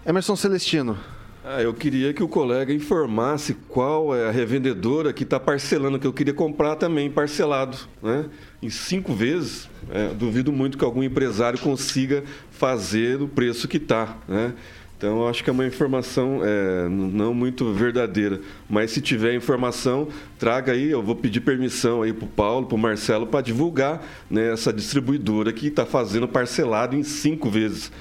[0.05, 0.97] Emerson Celestino.
[1.43, 6.07] Ah, eu queria que o colega informasse qual é a revendedora que está parcelando, que
[6.07, 8.25] eu queria comprar também parcelado, né?
[8.61, 9.69] Em cinco vezes.
[9.91, 14.53] É, duvido muito que algum empresário consiga fazer o preço que está, né?
[14.97, 18.41] Então, eu acho que é uma informação é, não muito verdadeira.
[18.67, 20.07] Mas se tiver informação,
[20.39, 20.89] traga aí.
[20.89, 24.73] Eu vou pedir permissão aí para o Paulo, para o Marcelo, para divulgar né, essa
[24.73, 27.91] distribuidora que está fazendo parcelado em cinco vezes.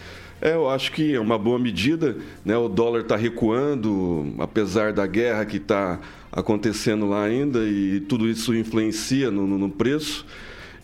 [0.41, 2.17] É, eu acho que é uma boa medida.
[2.43, 2.57] Né?
[2.57, 6.01] O dólar está recuando, apesar da guerra que está
[6.33, 10.25] acontecendo lá ainda, e tudo isso influencia no, no preço.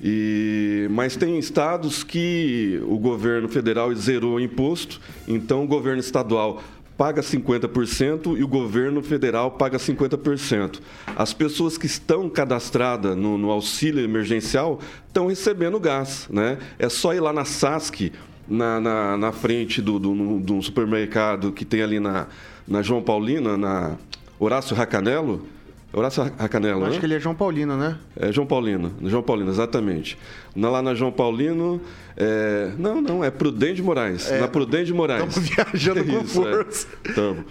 [0.03, 6.61] E, mas tem estados que o governo federal zerou o imposto, então o governo estadual
[6.99, 10.81] paga 50% e o governo federal paga 50%.
[11.17, 16.29] As pessoas que estão cadastradas no, no auxílio emergencial estão recebendo gás.
[16.31, 16.59] Né?
[16.79, 18.13] É só ir lá na SASC,
[18.49, 22.27] na, na, na frente do, do, do, supermercado que tem ali na,
[22.67, 23.97] na João Paulina, na
[24.39, 25.47] Horácio Racanelo
[25.93, 27.01] Horácio Racanelo, Acho né?
[27.01, 27.99] que ele é João Paulino, né?
[28.17, 30.17] É João Paulino, João Paulino, exatamente.
[30.57, 31.83] Na, lá na João Paulino,
[32.17, 32.73] é...
[32.79, 34.31] não, não, é Prudente Moraes.
[34.31, 35.37] É, na Prudente Moraes.
[35.37, 36.53] Estamos viajando com Isso, é.
[36.53, 36.87] força.
[37.05, 37.45] Então,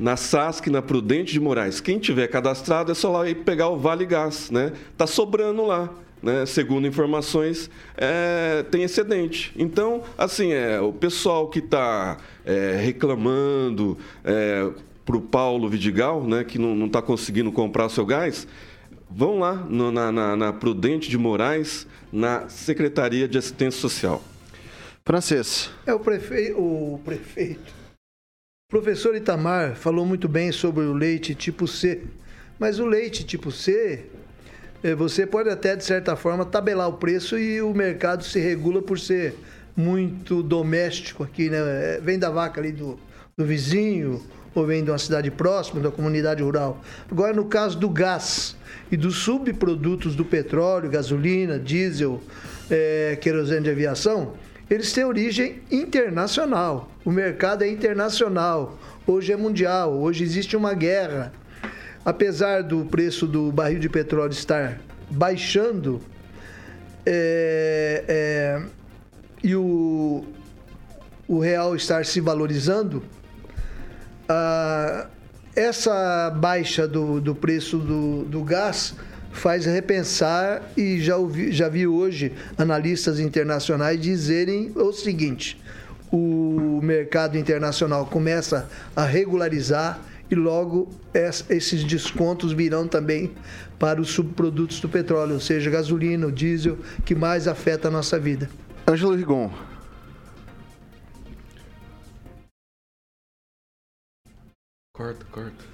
[0.00, 1.80] na SASC, na Prudente de Moraes.
[1.80, 4.72] Quem tiver cadastrado é só lá ir pegar o Vale Gás, né?
[4.96, 5.90] Tá sobrando lá.
[6.22, 9.52] Né, segundo informações, é, tem excedente.
[9.54, 14.66] Então, assim, é, o pessoal que está é, reclamando é,
[15.06, 18.46] para o Paulo Vidigal, né, que não está conseguindo comprar seu gás,
[19.08, 24.20] vão lá no, na, na, na Prudente de Moraes, na Secretaria de Assistência Social.
[25.04, 25.70] Francês.
[25.86, 26.52] É o, prefe...
[26.56, 27.72] o prefeito.
[28.68, 32.02] O professor Itamar falou muito bem sobre o leite tipo C.
[32.58, 34.06] Mas o leite tipo C,
[34.82, 38.82] eh, você pode até, de certa forma, tabelar o preço e o mercado se regula
[38.82, 39.36] por ser
[39.76, 41.58] muito doméstico aqui, né?
[41.58, 42.98] É, vem da vaca ali do,
[43.36, 44.20] do vizinho,
[44.58, 46.80] ou vem de uma cidade próxima, da comunidade rural.
[47.10, 48.56] Agora, no caso do gás
[48.90, 52.20] e dos subprodutos do petróleo, gasolina, diesel,
[52.70, 54.32] é, querosene de aviação,
[54.68, 56.90] eles têm origem internacional.
[57.04, 58.78] O mercado é internacional.
[59.06, 59.92] Hoje é mundial.
[59.92, 61.32] Hoje existe uma guerra.
[62.04, 66.00] Apesar do preço do barril de petróleo estar baixando
[67.04, 68.62] é, é,
[69.42, 70.24] e o,
[71.28, 73.02] o real estar se valorizando,
[74.28, 75.06] ah,
[75.54, 78.94] essa baixa do, do preço do, do gás
[79.32, 85.60] faz repensar e já, ouvi, já vi hoje analistas internacionais dizerem o seguinte:
[86.10, 90.88] o mercado internacional começa a regularizar e logo
[91.48, 93.32] esses descontos virão também
[93.78, 98.48] para os subprodutos do petróleo, ou seja, gasolina, diesel, que mais afeta a nossa vida.
[98.88, 99.50] Ângelo Rigon.
[104.96, 105.64] Corta, corta.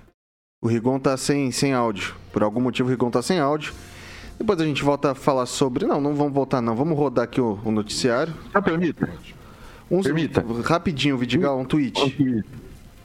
[0.61, 2.15] O Rigon tá sem, sem áudio.
[2.33, 3.73] Por algum motivo o Rigon tá sem áudio.
[4.37, 5.87] Depois a gente volta a falar sobre.
[5.87, 6.75] Não, não vamos voltar, não.
[6.75, 8.35] Vamos rodar aqui o, o noticiário.
[8.53, 9.09] Ah, permita.
[9.89, 10.45] Um, Permita.
[10.65, 12.01] Rapidinho, Vidigal, um tweet.
[12.01, 12.45] Um tweet.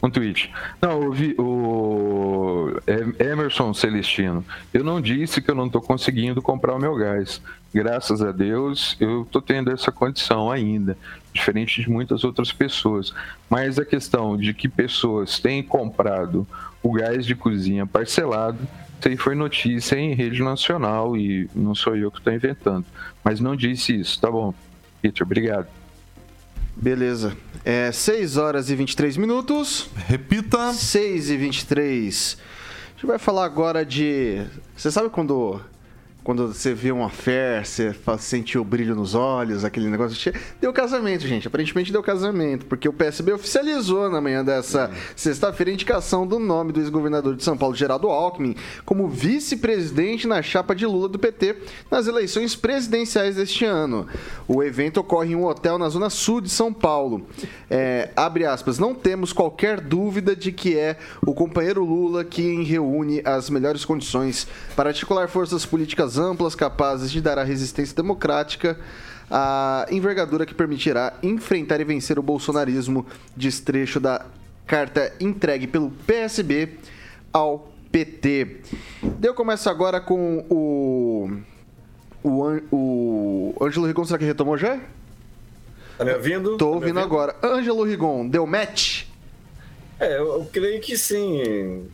[0.01, 0.53] Um tweet.
[0.81, 2.71] Não, eu vi o
[3.19, 4.45] Emerson Celestino.
[4.73, 7.41] Eu não disse que eu não estou conseguindo comprar o meu gás.
[7.73, 10.97] Graças a Deus, eu estou tendo essa condição ainda,
[11.33, 13.13] diferente de muitas outras pessoas.
[13.49, 16.47] Mas a questão de que pessoas têm comprado
[16.81, 18.59] o gás de cozinha parcelado.
[18.99, 22.85] Isso aí foi notícia em rede nacional e não sou eu que estou inventando.
[23.23, 24.53] Mas não disse isso, tá bom.
[25.01, 25.67] Peter, obrigado.
[26.79, 27.35] Beleza.
[27.65, 29.89] É 6 horas e 23 minutos.
[29.95, 30.71] Repita.
[30.73, 32.37] 6 e 23.
[32.39, 34.45] A gente vai falar agora de.
[34.75, 35.59] Você sabe quando
[36.27, 40.33] quando você vê uma fé, você sentiu o brilho nos olhos, aquele negócio.
[40.59, 41.47] Deu casamento, gente.
[41.47, 46.73] Aparentemente deu casamento, porque o PSB oficializou na manhã dessa sexta-feira a indicação do nome
[46.73, 51.59] do ex-governador de São Paulo, Geraldo Alckmin, como vice-presidente na chapa de Lula do PT
[51.89, 54.05] nas eleições presidenciais deste ano.
[54.49, 57.25] O evento ocorre em um hotel na zona sul de São Paulo.
[57.69, 63.21] É, abre aspas, não temos qualquer dúvida de que é o companheiro Lula quem reúne
[63.23, 68.77] as melhores condições para articular forças políticas amplas capazes de dar à resistência democrática
[69.29, 74.25] a envergadura que permitirá enfrentar e vencer o bolsonarismo, destrecho da
[74.65, 76.77] carta entregue pelo PSB
[77.31, 78.61] ao PT.
[79.21, 81.41] Eu começo agora com o.
[82.23, 84.79] O, o Ângelo Rigon, será que retomou já?
[85.97, 86.57] Tá me ouvindo?
[86.57, 87.35] Tô tá ouvindo agora.
[87.43, 89.05] Ângelo Rigon, deu match?
[89.99, 91.87] É, eu, eu creio que sim.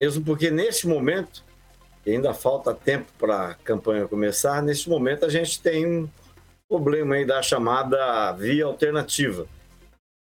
[0.00, 1.44] Mesmo porque neste momento
[2.04, 6.08] e ainda falta tempo para a campanha começar, neste momento a gente tem um
[6.68, 9.46] problema aí da chamada via alternativa.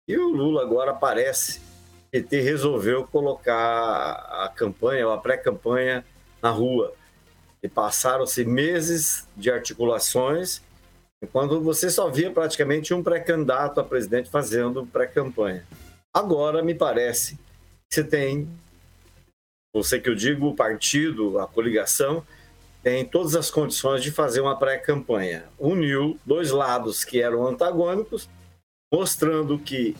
[0.07, 1.61] E o Lula agora parece
[2.11, 6.05] que PT resolveu colocar a campanha, ou a pré-campanha
[6.43, 6.93] na rua.
[7.63, 10.61] E passaram-se meses de articulações,
[11.23, 15.65] enquanto você só via praticamente um pré-candidato a presidente fazendo pré-campanha.
[16.13, 17.39] Agora, me parece
[17.93, 18.49] você tem
[19.75, 22.25] você que eu digo, o partido, a coligação,
[22.83, 25.45] tem todas as condições de fazer uma pré-campanha.
[25.59, 28.29] Uniu dois lados que eram antagônicos,
[28.93, 29.97] mostrando que,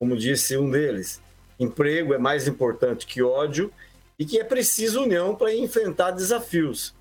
[0.00, 1.20] como disse um deles,
[1.58, 3.72] emprego é mais importante que ódio
[4.18, 6.94] e que é preciso união para enfrentar desafios.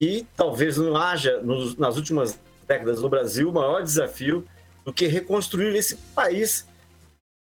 [0.00, 4.46] E talvez não haja, nos, nas últimas décadas no Brasil, o maior desafio
[4.84, 6.66] do que reconstruir esse país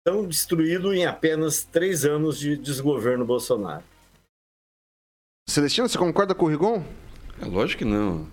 [0.08, 3.84] tão destruído em apenas três anos de desgoverno Bolsonaro.
[5.46, 6.82] Celestino, você concorda com o Rigon?
[7.42, 8.26] É lógico que não.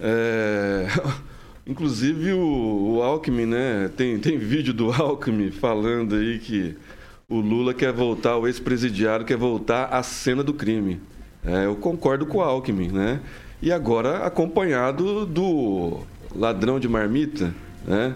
[0.00, 0.86] É...
[1.66, 3.90] Inclusive o, o, Alckmin, né?
[3.94, 6.74] Tem, tem vídeo do Alckmin falando aí que
[7.28, 11.02] o Lula quer voltar, o ex-presidiário quer voltar à cena do crime.
[11.44, 13.20] É, eu concordo com o Alckmin, né?
[13.60, 16.00] E agora acompanhado do
[16.34, 17.54] ladrão de marmita,
[17.86, 18.14] né?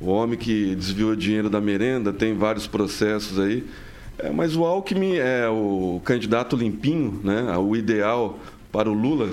[0.00, 3.64] O homem que desviou dinheiro da merenda, tem vários processos aí.
[4.18, 7.56] É, mas o Alckmin é o candidato limpinho, né?
[7.56, 8.38] O ideal
[8.70, 9.28] para o Lula.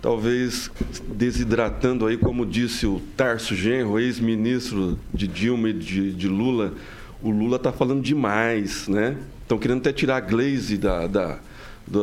[0.00, 0.70] Talvez
[1.08, 6.74] desidratando aí, como disse o Tarso Genro, ex-ministro de Dilma e de, de Lula,
[7.22, 9.16] o Lula está falando demais, né?
[9.40, 11.38] Estão querendo até tirar a Glaze da, da,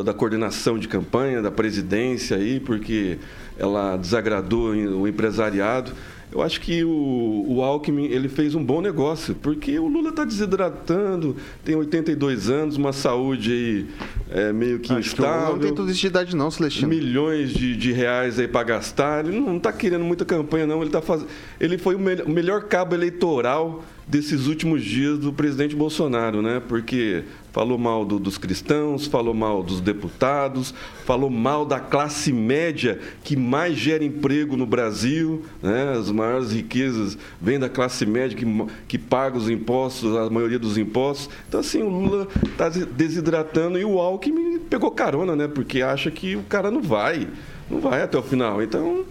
[0.04, 3.18] da coordenação de campanha, da presidência aí, porque
[3.56, 5.92] ela desagradou o empresariado.
[6.32, 10.24] Eu acho que o, o Alckmin ele fez um bom negócio, porque o Lula está
[10.24, 13.86] desidratando, tem 82 anos, uma saúde aí
[14.30, 15.46] é, meio que acho instável.
[15.48, 16.88] Que não tem tudo isso de idade não, Celestino.
[16.88, 19.26] Milhões de, de reais aí para gastar.
[19.26, 20.80] Ele não está querendo muita campanha, não.
[20.80, 21.24] Ele, tá faz...
[21.60, 22.14] ele foi o, me...
[22.22, 26.60] o melhor cabo eleitoral desses últimos dias do presidente Bolsonaro, né?
[26.66, 32.98] Porque falou mal do, dos cristãos, falou mal dos deputados, falou mal da classe média
[33.22, 35.92] que mais gera emprego no Brasil, né?
[35.92, 38.46] as maiores riquezas vêm da classe média que,
[38.88, 41.28] que paga os impostos, a maioria dos impostos.
[41.46, 45.46] Então, assim, o Lula está desidratando e o Alckmin pegou carona, né?
[45.46, 47.28] Porque acha que o cara não vai,
[47.70, 48.62] não vai até o final.
[48.62, 49.04] Então,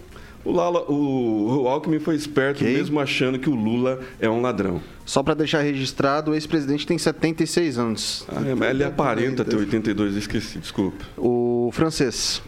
[0.43, 2.75] o, Lala, o, o Alckmin foi esperto okay.
[2.75, 4.82] mesmo achando que o Lula é um ladrão.
[5.06, 8.25] Só para deixar registrado, o ex-presidente tem 76 anos.
[8.30, 11.04] Ah, é, ele aparenta ter 82, esqueci, desculpa.
[11.17, 12.41] O francês.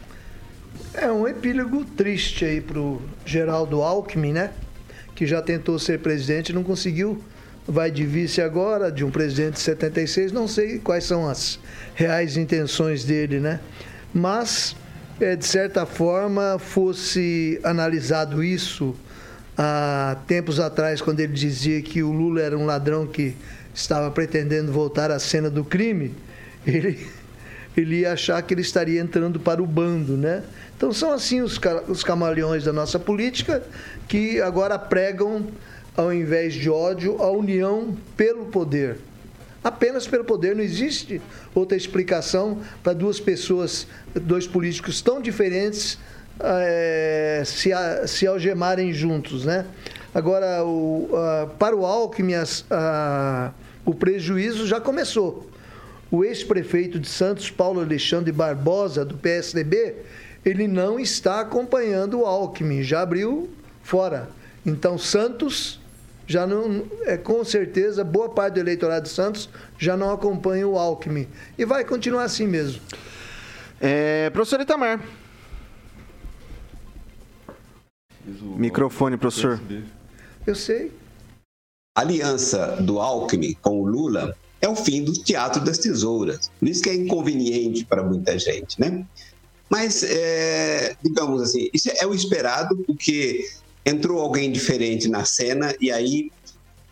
[0.94, 4.52] É um epílogo triste aí pro Geraldo Alckmin, né?
[5.16, 7.22] Que já tentou ser presidente e não conseguiu.
[7.68, 10.32] Vai de vice agora, de um presidente de 76.
[10.32, 11.60] Não sei quais são as
[11.96, 13.60] reais intenções dele, né?
[14.14, 14.76] Mas
[15.20, 18.96] de certa forma, fosse analisado isso
[19.58, 23.36] há tempos atrás, quando ele dizia que o Lula era um ladrão que
[23.74, 26.14] estava pretendendo voltar à cena do crime,
[26.66, 27.08] ele,
[27.78, 30.44] ele ia achar que ele estaria entrando para o bando, né?
[30.76, 33.64] Então são assim os, os camaleões da nossa política
[34.08, 35.48] que agora pregam,
[35.96, 38.98] ao invés de ódio, a união pelo poder
[39.64, 40.56] apenas pelo poder.
[40.56, 41.22] Não existe
[41.56, 45.98] outra explicação para duas pessoas, dois políticos tão diferentes
[46.40, 47.72] é, se,
[48.08, 49.66] se algemarem juntos, né?
[50.14, 51.10] Agora, o,
[51.58, 52.34] para o Alckmin,
[53.84, 55.50] o prejuízo já começou.
[56.12, 59.96] O ex-prefeito de Santos, Paulo Alexandre Barbosa, do PSDB,
[60.46, 63.50] ele não está acompanhando o Alckmin, já abriu
[63.82, 64.30] fora.
[64.64, 65.80] Então, Santos
[66.26, 70.78] já não é com certeza boa parte do eleitorado de Santos já não acompanha o
[70.78, 72.82] Alckmin e vai continuar assim mesmo.
[73.80, 75.02] É, professor Itamar.
[78.26, 79.60] Microfone, professor.
[80.48, 80.92] Eu sei.
[81.96, 86.50] A aliança do Alckmin com o Lula é o fim do teatro das tesouras.
[86.58, 89.06] Por isso que é inconveniente para muita gente, né?
[89.70, 93.50] Mas, é, digamos assim, isso é o esperado, porque
[93.86, 96.32] entrou alguém diferente na cena e aí,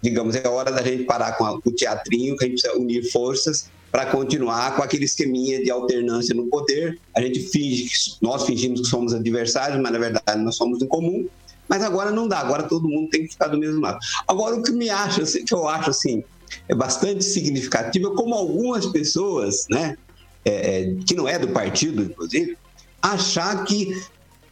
[0.01, 3.69] digamos, é hora da gente parar com, o teatrinho, que a gente precisa unir forças
[3.91, 6.97] para continuar com aquele esqueminha de alternância no poder.
[7.15, 10.87] A gente finge que nós fingimos que somos adversários, mas na verdade nós somos em
[10.87, 11.27] comum.
[11.67, 13.99] Mas agora não dá, agora todo mundo tem que ficar do mesmo lado.
[14.27, 16.23] Agora o que me acha, que eu acho assim,
[16.67, 19.97] é bastante significativo, é como algumas pessoas, né,
[20.43, 20.51] é,
[20.81, 22.57] é, que não é do partido, inclusive,
[23.01, 24.01] achar que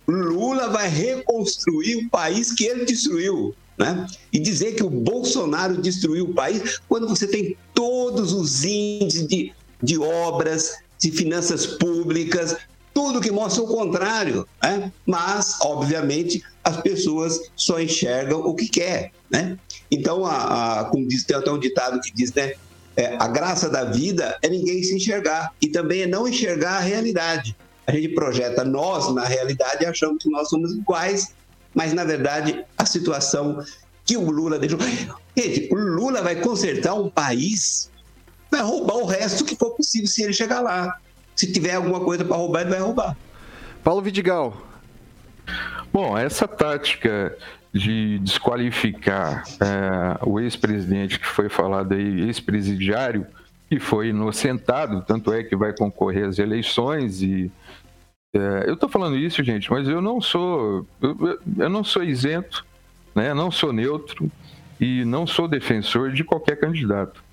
[0.09, 3.55] Lula vai reconstruir o país que ele destruiu.
[3.77, 4.05] Né?
[4.33, 9.53] E dizer que o Bolsonaro destruiu o país quando você tem todos os índices de,
[9.81, 12.57] de obras, de finanças públicas,
[12.93, 14.45] tudo que mostra o contrário.
[14.61, 14.91] Né?
[15.05, 19.11] Mas, obviamente, as pessoas só enxergam o que quer.
[19.31, 19.57] Né?
[19.89, 22.53] Então, a, a, como diz, tem até um ditado que diz, né?
[22.97, 26.79] É, a graça da vida é ninguém se enxergar e também é não enxergar a
[26.79, 27.55] realidade
[27.89, 31.34] a gente projeta nós na realidade achando que nós somos iguais,
[31.73, 33.63] mas na verdade a situação
[34.06, 34.80] que o Lula deixou.
[35.36, 37.89] Gente, o Lula vai consertar um país,
[38.52, 40.97] vai roubar o resto que for possível se ele chegar lá.
[41.36, 43.17] Se tiver alguma coisa para roubar, ele vai roubar.
[43.84, 44.56] Paulo Vidigal.
[45.91, 47.36] Bom, essa tática
[47.73, 53.25] de desqualificar é, o ex-presidente que foi falado aí, ex-presidiário,
[53.67, 57.52] que foi inocentado, tanto é que vai concorrer às eleições e
[58.33, 62.65] é, eu estou falando isso, gente, mas eu não sou eu, eu não sou isento,
[63.15, 63.33] né?
[63.33, 64.31] Não sou neutro
[64.79, 67.23] e não sou defensor de qualquer candidato.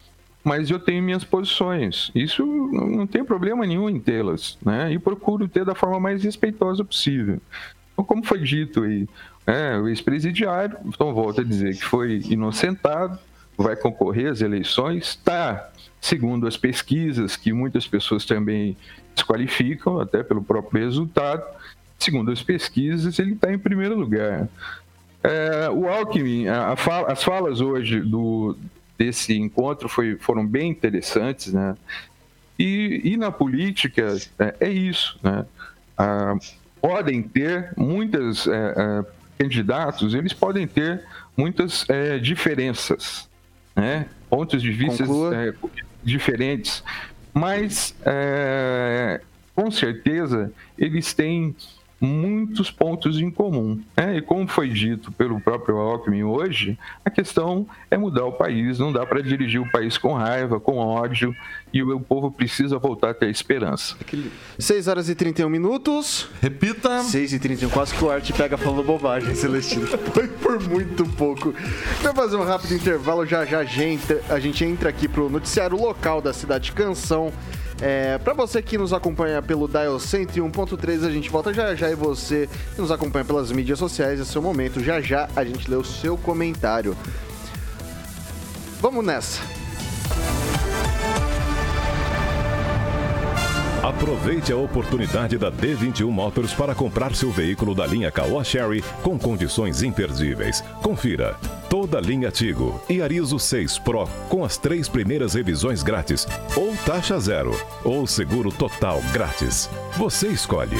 [0.42, 2.10] Mas eu tenho minhas posições.
[2.14, 4.92] Isso não tem problema nenhum em tê-las, né?
[4.92, 7.40] E procuro ter da forma mais respeitosa possível.
[7.92, 9.08] Então, como foi dito aí,
[9.46, 13.18] é, o ex-presidiário, então volto a dizer que foi inocentado,
[13.56, 18.76] vai concorrer às eleições, está, segundo as pesquisas, que muitas pessoas também
[19.16, 21.42] desqualificam, até pelo próprio resultado.
[21.98, 24.48] Segundo as pesquisas, ele está em primeiro lugar.
[25.24, 28.56] É, o Alckmin, a, a as falas hoje do,
[28.96, 31.76] desse encontro foi, foram bem interessantes, né?
[32.58, 35.44] E, e na política é, é isso, né?
[35.98, 36.36] Ah,
[36.80, 39.04] podem ter muitas é, é,
[39.38, 41.02] candidatos, eles podem ter
[41.36, 43.28] muitas é, diferenças,
[43.74, 44.06] né?
[44.28, 45.04] Pontos de vista
[45.34, 45.52] é,
[46.02, 46.82] diferentes,
[47.36, 49.20] mas é,
[49.54, 51.54] com certeza eles têm
[52.00, 53.80] muitos pontos em comum.
[53.96, 54.18] Né?
[54.18, 58.92] E como foi dito pelo próprio Alckmin hoje, a questão é mudar o país, não
[58.92, 61.34] dá para dirigir o país com raiva, com ódio,
[61.72, 63.96] e o povo precisa voltar a ter esperança.
[64.58, 66.28] 6 horas e 31 minutos.
[66.40, 67.02] Repita.
[67.02, 69.86] 6 e 31, quase que o Arte pega falando bobagem, Celestino.
[70.12, 71.54] Foi por muito pouco.
[72.02, 75.76] Vai fazer um rápido intervalo, já já a gente, a gente entra aqui pro noticiário
[75.76, 77.32] local da cidade Canção.
[77.80, 81.94] É, para você que nos acompanha pelo Dial 101.3, a gente volta já já e
[81.94, 84.80] você que nos acompanha pelas mídias sociais, é seu momento.
[84.80, 86.96] Já já a gente lê o seu comentário.
[88.80, 89.40] Vamos nessa.
[93.86, 99.16] Aproveite a oportunidade da D21 Motors para comprar seu veículo da linha Caoa Sherry com
[99.16, 100.60] condições imperdíveis.
[100.82, 101.36] Confira
[101.70, 106.26] toda a linha Tigo e Arizo 6 Pro com as três primeiras revisões grátis,
[106.56, 109.70] ou taxa zero, ou seguro total grátis.
[109.96, 110.76] Você escolhe.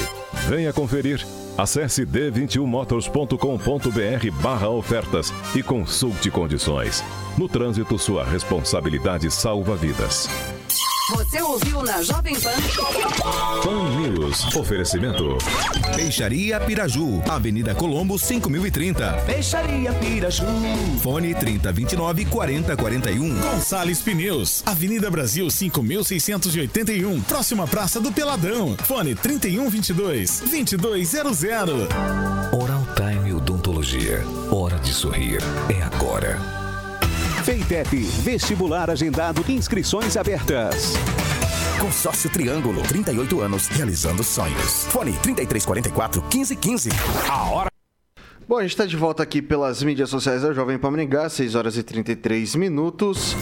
[0.48, 1.24] Venha conferir.
[1.56, 7.04] Acesse d21motors.com.br barra ofertas e consulte condições.
[7.38, 10.28] No trânsito, sua responsabilidade salva vidas.
[11.08, 12.50] Você ouviu na Jovem Pan.
[13.62, 14.56] Pan News.
[14.56, 15.38] Oferecimento.
[15.94, 17.22] Peixaria Piraju.
[17.28, 19.12] Avenida Colombo, 5030.
[19.24, 20.44] Peixaria Piraju.
[21.00, 23.40] Fone 3029 4041.
[23.40, 24.64] Gonçalves Pneus.
[24.66, 27.20] Avenida Brasil, 5681.
[27.22, 28.76] Próxima Praça do Peladão.
[28.82, 31.88] Fone 3122 2200.
[32.52, 34.24] Oral Time Odontologia.
[34.50, 35.38] Hora de sorrir.
[35.68, 36.65] É agora.
[37.46, 40.94] Feitep, vestibular agendado, inscrições abertas.
[41.80, 44.84] Consórcio Triângulo, 38 anos, realizando sonhos.
[44.86, 46.90] Fone 3344 1515.
[47.30, 47.70] A hora.
[48.48, 51.54] Bom, a gente está de volta aqui pelas mídias sociais da Jovem Pan Maringá, 6
[51.54, 53.36] horas e 33 minutos.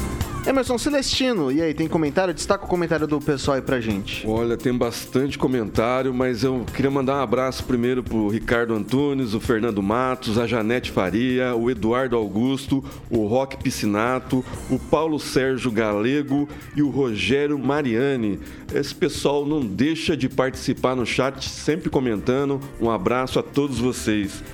[0.47, 2.35] Emerson Celestino, e aí, tem comentário?
[2.35, 4.27] Destaca o comentário do pessoal aí pra gente.
[4.27, 9.41] Olha, tem bastante comentário, mas eu queria mandar um abraço primeiro pro Ricardo Antunes, o
[9.41, 16.47] Fernando Matos, a Janete Faria, o Eduardo Augusto, o Roque Piscinato, o Paulo Sérgio Galego
[16.77, 18.39] e o Rogério Mariani.
[18.75, 22.61] Esse pessoal não deixa de participar no chat, sempre comentando.
[22.79, 24.45] Um abraço a todos vocês.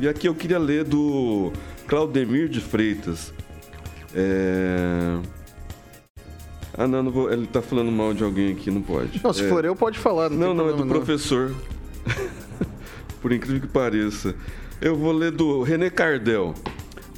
[0.00, 1.52] E aqui eu queria ler do
[1.86, 3.30] Claudemir de Freitas.
[4.14, 5.18] É...
[6.76, 7.32] Ah, não, não vou...
[7.32, 9.20] ele tá falando mal de alguém aqui, não pode.
[9.22, 9.48] Não, se é...
[9.48, 10.30] for eu, pode falar.
[10.30, 10.88] Não, não, não é do não.
[10.88, 11.54] professor.
[13.20, 14.34] Por incrível que pareça.
[14.80, 16.54] Eu vou ler do René Cardel.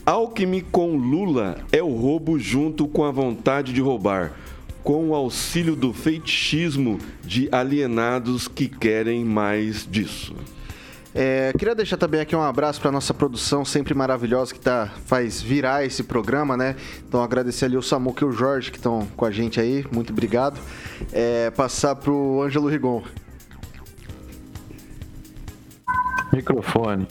[0.04, 4.32] Alckmin com Lula é o roubo junto com a vontade de roubar,
[4.84, 10.32] com o auxílio do fetichismo de alienados que querem mais disso.
[11.18, 15.40] É, queria deixar também aqui um abraço para nossa produção sempre maravilhosa que tá, faz
[15.40, 16.76] virar esse programa, né?
[17.08, 20.12] Então agradecer ali o Samuca e o Jorge que estão com a gente aí, muito
[20.12, 20.60] obrigado.
[21.10, 23.02] É, passar pro Ângelo Rigon.
[26.30, 27.08] Microfone.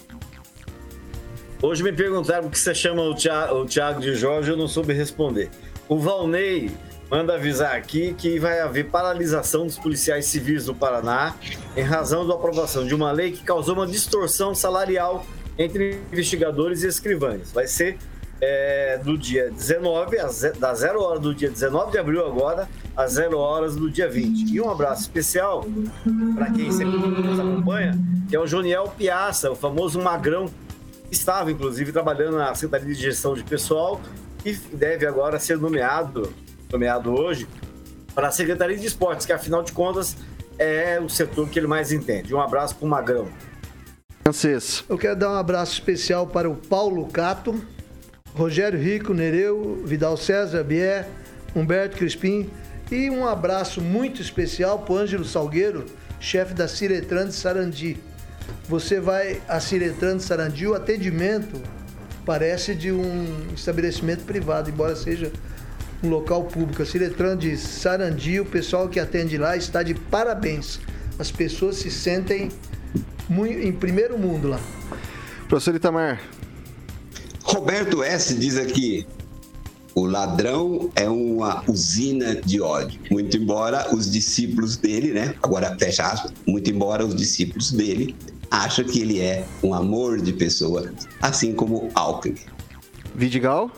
[1.59, 4.67] Hoje me perguntaram o que você chama o Thiago, o Thiago de Jorge, eu não
[4.67, 5.49] soube responder.
[5.89, 6.69] O Valnei
[7.09, 11.35] manda avisar aqui que vai haver paralisação dos policiais civis do Paraná
[11.75, 15.25] em razão da aprovação de uma lei que causou uma distorção salarial
[15.57, 17.51] entre investigadores e escrivães.
[17.51, 17.97] Vai ser
[18.41, 20.17] é, do dia 19,
[20.59, 24.53] da zero hora do dia 19 de abril agora, às zero horas do dia 20.
[24.53, 25.65] E um abraço especial
[26.35, 27.97] para quem sempre nos acompanha,
[28.27, 30.47] que é o Joniel Piaça, o famoso magrão,
[31.07, 34.01] que estava inclusive trabalhando na Secretaria de Gestão de Pessoal
[34.43, 36.31] e deve agora ser nomeado
[36.75, 37.47] nomeado hoje,
[38.13, 40.15] para a Secretaria de Esportes, que afinal de contas
[40.59, 42.35] é o setor que ele mais entende.
[42.35, 43.27] Um abraço para o Magrão.
[44.23, 44.83] Francês.
[44.89, 47.61] Eu quero dar um abraço especial para o Paulo Cato,
[48.33, 51.07] Rogério Rico, Nereu, Vidal César, Bier,
[51.55, 52.49] Humberto Crispim
[52.91, 55.85] e um abraço muito especial para o Ângelo Salgueiro,
[56.19, 57.97] chefe da Ciretran de Sarandi.
[58.67, 61.61] Você vai a Ciretran de Sarandi, o atendimento
[62.25, 65.31] parece de um estabelecimento privado, embora seja
[66.05, 66.81] um local público.
[66.81, 70.79] A Ciretran de Sarandi, o pessoal que atende lá está de parabéns.
[71.17, 72.49] As pessoas se sentem
[73.27, 74.59] muito, em primeiro mundo lá.
[75.47, 76.21] Professor Itamar.
[77.43, 78.33] Roberto S.
[78.35, 79.05] diz aqui:
[79.93, 82.99] o ladrão é uma usina de ódio.
[83.09, 85.35] Muito embora os discípulos dele, né?
[85.41, 88.15] Agora, fecha aspas, muito embora os discípulos dele
[88.51, 90.91] acham que ele é um amor de pessoa,
[91.21, 92.35] assim como Alckmin.
[93.15, 93.71] Vidigal?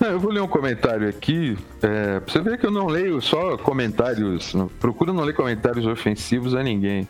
[0.00, 1.58] Não, eu vou ler um comentário aqui.
[1.82, 4.54] É, você ver que eu não leio só comentários.
[4.54, 7.08] Não, procuro não ler comentários ofensivos a ninguém.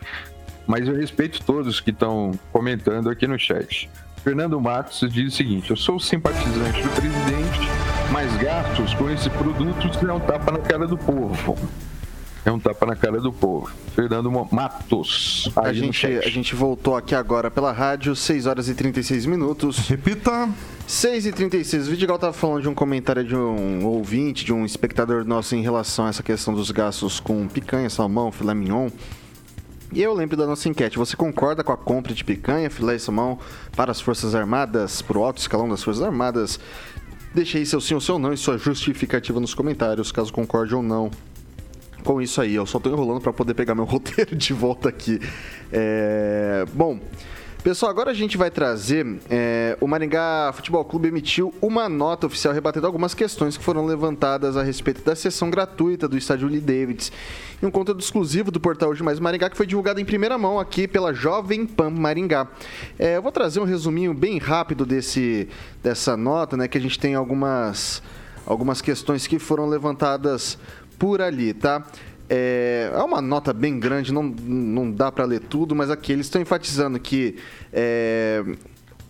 [0.67, 3.91] Mas eu respeito todos que estão comentando aqui no chat.
[4.23, 7.61] Fernando Matos diz o seguinte: Eu sou simpatizante do presidente,
[8.13, 11.57] mas gastos com esses produtos é um tapa na cara do povo.
[12.49, 13.71] É um tapa na cara do povo.
[13.95, 15.51] Fernando Matos.
[15.55, 19.87] A gente, a gente voltou aqui agora pela rádio, 6 horas e 36 minutos.
[19.87, 20.49] Repita.
[20.87, 24.65] 6 e 36 O Vidigal estava falando de um comentário de um ouvinte, de um
[24.65, 28.89] espectador nosso em relação a essa questão dos gastos com picanha, salmão, filé mignon.
[29.93, 30.97] E eu lembro da nossa enquete.
[30.97, 33.39] Você concorda com a compra de picanha, filé e salmão
[33.77, 36.59] para as Forças Armadas, para o alto escalão das Forças Armadas?
[37.35, 40.83] Deixe aí seu sim ou seu não e sua justificativa nos comentários, caso concorde ou
[40.83, 41.11] não
[42.05, 42.55] com isso aí.
[42.55, 45.21] Eu só tô enrolando para poder pegar meu roteiro de volta aqui.
[45.73, 46.65] É...
[46.73, 46.99] Bom.
[47.63, 49.05] Pessoal, agora a gente vai trazer.
[49.29, 54.57] É, o Maringá Futebol Clube emitiu uma nota oficial rebatendo algumas questões que foram levantadas
[54.57, 57.11] a respeito da sessão gratuita do estádio Lee Davids.
[57.61, 60.61] E um conteúdo exclusivo do portal Hoje Mais Maringá que foi divulgado em primeira mão
[60.61, 62.47] aqui pela Jovem Pan Maringá.
[62.97, 65.49] É, eu vou trazer um resuminho bem rápido desse,
[65.83, 66.69] dessa nota, né?
[66.69, 68.01] Que a gente tem algumas,
[68.47, 70.57] algumas questões que foram levantadas
[70.99, 71.87] por ali, tá?
[72.29, 76.27] É, é uma nota bem grande, não, não dá para ler tudo, mas aqui eles
[76.27, 77.37] estão enfatizando que
[77.73, 78.45] é,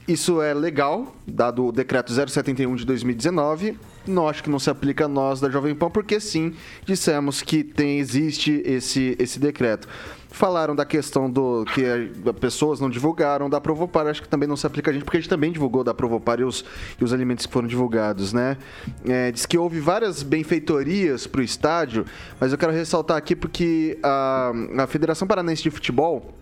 [0.06, 3.78] isso é legal, dado o decreto 071 de 2019.
[4.08, 6.54] Não acho que não se aplica a nós da Jovem Pan, porque sim,
[6.84, 9.88] dissemos que tem, existe esse, esse decreto.
[10.30, 14.56] Falaram da questão do que as pessoas não divulgaram da Provopar, acho que também não
[14.56, 16.64] se aplica a gente, porque a gente também divulgou da Provopar e os,
[17.00, 18.58] e os alimentos que foram divulgados, né?
[19.06, 22.04] É, diz que houve várias benfeitorias para o estádio,
[22.38, 26.34] mas eu quero ressaltar aqui porque a, a Federação Paranense de Futebol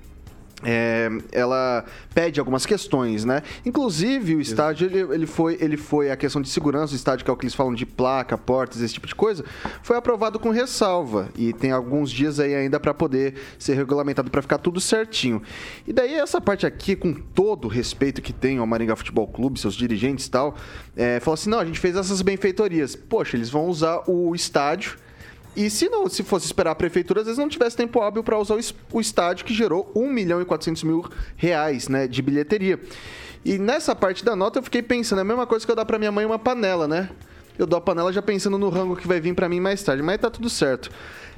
[0.64, 1.84] é, ela
[2.14, 3.42] pede algumas questões, né?
[3.64, 7.30] Inclusive o estádio ele, ele, foi ele foi a questão de segurança do estádio que
[7.30, 9.44] é o que eles falam de placa, portas, esse tipo de coisa,
[9.82, 14.40] foi aprovado com ressalva e tem alguns dias aí ainda para poder ser regulamentado para
[14.40, 15.42] ficar tudo certinho.
[15.86, 19.60] E daí essa parte aqui, com todo o respeito que tem ao Maringá Futebol Clube,
[19.60, 20.56] seus dirigentes e tal,
[20.96, 22.96] é, falou assim, não, a gente fez essas benfeitorias.
[22.96, 24.96] Poxa, eles vão usar o estádio
[25.56, 28.38] e se não, se fosse esperar a prefeitura, às vezes não tivesse tempo hábil para
[28.38, 28.56] usar
[28.92, 31.04] o, estádio que gerou 1 milhão e 400 mil
[31.36, 32.78] reais né, de bilheteria.
[33.44, 35.84] E nessa parte da nota eu fiquei pensando, é a mesma coisa que eu dar
[35.84, 37.08] para minha mãe uma panela, né?
[37.58, 40.02] Eu dou a panela já pensando no rango que vai vir para mim mais tarde,
[40.02, 40.90] mas tá tudo certo.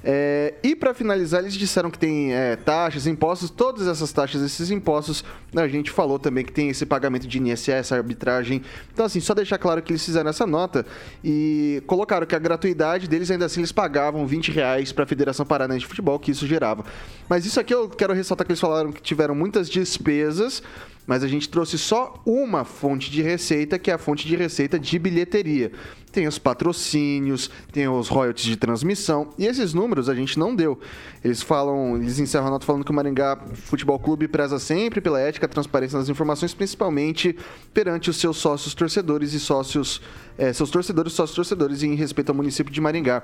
[0.02, 4.70] É, e para finalizar, eles disseram que tem é, taxas, impostos, todas essas taxas, esses
[4.70, 5.24] impostos.
[5.54, 8.62] A gente falou também que tem esse pagamento de INSS, arbitragem.
[8.92, 10.86] Então, assim, só deixar claro que eles fizeram essa nota
[11.24, 15.44] e colocaram que a gratuidade deles, ainda assim, eles pagavam 20 reais para a Federação
[15.44, 16.84] Paranaense de Futebol, que isso gerava.
[17.28, 20.62] Mas isso aqui eu quero ressaltar que eles falaram que tiveram muitas despesas
[21.08, 24.78] mas a gente trouxe só uma fonte de receita, que é a fonte de receita
[24.78, 25.72] de bilheteria.
[26.10, 30.78] Tem os patrocínios, tem os royalties de transmissão, e esses números a gente não deu.
[31.22, 35.20] Eles falam, eles encerram a nota falando que o Maringá Futebol Clube preza sempre pela
[35.20, 37.36] ética, transparência nas informações, principalmente
[37.74, 40.00] perante os seus sócios torcedores e sócios,
[40.36, 43.22] é, seus torcedores e sócios torcedores em respeito ao município de Maringá.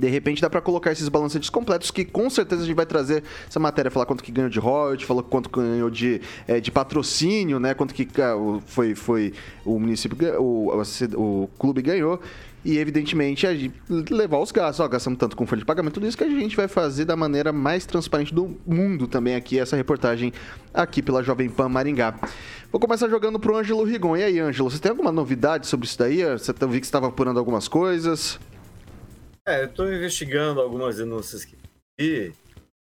[0.00, 3.22] De repente dá para colocar esses balancetes completos que com certeza a gente vai trazer
[3.46, 7.60] essa matéria, falar quanto que ganhou de royalties, falar quanto ganhou de, é, de patrocínio,
[7.60, 7.74] né?
[7.74, 8.08] Quanto que
[8.66, 9.32] foi, foi
[9.64, 10.72] o município, o,
[11.16, 12.20] o, clube ganhou
[12.64, 13.50] e evidentemente a
[14.10, 14.80] levar os gastos.
[14.80, 17.16] Ó, gastamos tanto com folha de pagamento, tudo isso que a gente vai fazer da
[17.16, 20.32] maneira mais transparente do mundo também aqui, essa reportagem
[20.72, 22.14] aqui pela Jovem Pan Maringá.
[22.70, 24.16] Vou começar jogando pro Ângelo Rigon.
[24.16, 26.22] E aí, Ângelo, você tem alguma novidade sobre isso daí?
[26.24, 28.38] Você tá, vi que estava apurando algumas coisas.
[29.50, 31.58] É, eu estou investigando algumas denúncias que
[31.98, 32.32] e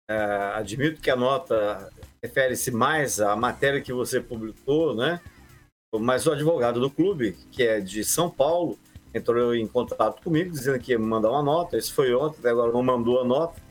[0.09, 0.15] é,
[0.55, 1.91] admito que a nota
[2.21, 5.21] refere-se mais à matéria que você publicou, né?
[5.93, 8.77] Mas o advogado do clube, que é de São Paulo,
[9.13, 11.77] entrou em contato comigo dizendo que ia me mandar uma nota.
[11.77, 13.61] Isso foi ontem, até agora não mandou a nota,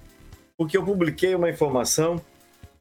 [0.56, 2.18] porque eu publiquei uma informação.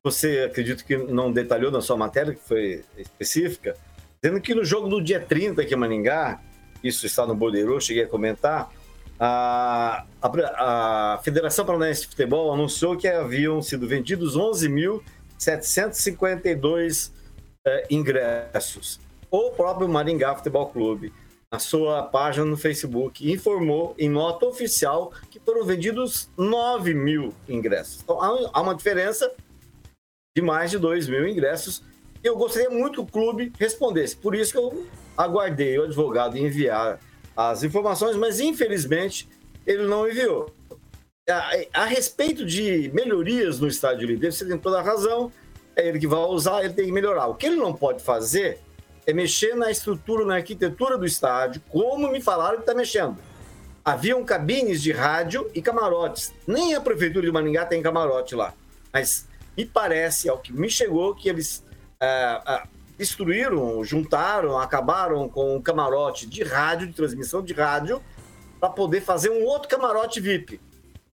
[0.03, 3.75] Você acredito que não detalhou na sua matéria, que foi específica,
[4.21, 6.39] dizendo que no jogo do dia 30 aqui em Maningá,
[6.83, 8.71] isso está no Bodeiro, cheguei a comentar,
[9.25, 17.09] a, a, a Federação Paranaense de Futebol anunciou que haviam sido vendidos 11.752
[17.65, 18.99] eh, ingressos.
[19.31, 21.13] O próprio Maringá Futebol Clube,
[21.49, 28.01] na sua página no Facebook, informou em nota oficial que foram vendidos 9 mil ingressos.
[28.03, 29.31] Então há, uma diferença
[30.35, 31.81] de mais de 2 mil ingressos.
[32.21, 34.17] Eu gostaria muito que o clube respondesse.
[34.17, 36.99] Por isso que eu aguardei o advogado enviar
[37.35, 39.27] as informações, mas infelizmente
[39.65, 40.53] ele não enviou.
[41.29, 45.31] A, a respeito de melhorias no estádio líder, você tem toda a razão,
[45.75, 47.27] é ele que vai usar, ele tem que melhorar.
[47.27, 48.59] O que ele não pode fazer
[49.05, 53.17] é mexer na estrutura, na arquitetura do estádio, como me falaram que está mexendo.
[53.83, 56.33] Haviam cabines de rádio e camarotes.
[56.47, 58.53] Nem a prefeitura de Maringá tem camarote lá.
[58.93, 59.27] Mas
[59.57, 61.63] me parece, ao que me chegou, que eles
[61.99, 62.67] ah, ah,
[62.97, 68.01] destruíram, juntaram, acabaram com um camarote de rádio, de transmissão de rádio,
[68.59, 70.59] para poder fazer um outro camarote VIP,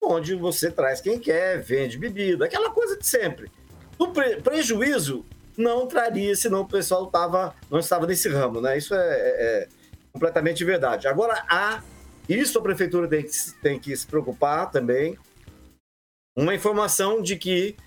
[0.02, 3.52] onde você traz quem quer, vende bebida, aquela coisa de sempre.
[3.98, 5.26] O pre prejuízo
[5.58, 8.78] não traria, senão o pessoal tava, não estava nesse ramo, né?
[8.78, 9.68] Isso é, é, é
[10.12, 11.08] completamente verdade.
[11.08, 11.82] Agora, há,
[12.28, 15.18] isso a prefeitura tem que, tem que se preocupar também,
[16.36, 17.78] uma informação de que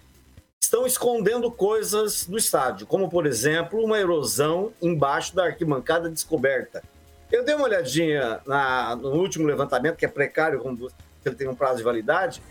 [0.61, 6.83] estão escondendo coisas do estádio, como, por exemplo, uma erosão embaixo da arquibancada descoberta.
[7.31, 10.91] Eu dei uma olhadinha na, no último levantamento, que é precário, como
[11.25, 12.43] ele tem um prazo de validade,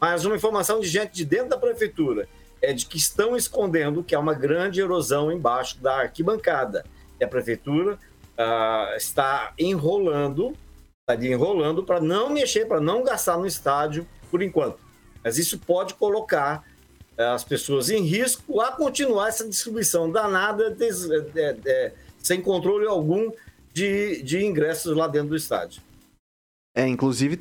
[0.00, 2.28] mas uma informação de gente de dentro da prefeitura
[2.60, 6.84] é de que estão escondendo que há uma grande erosão embaixo da arquibancada.
[7.18, 10.54] E a prefeitura uh, está enrolando,
[11.08, 14.78] está enrolando para não mexer, para não gastar no estádio por enquanto.
[15.24, 16.64] Mas isso pode colocar
[17.16, 23.30] as pessoas em risco a continuar essa distribuição danada des, de, de, sem controle algum
[23.72, 25.82] de, de ingressos lá dentro do estádio.
[26.76, 27.38] É, inclusive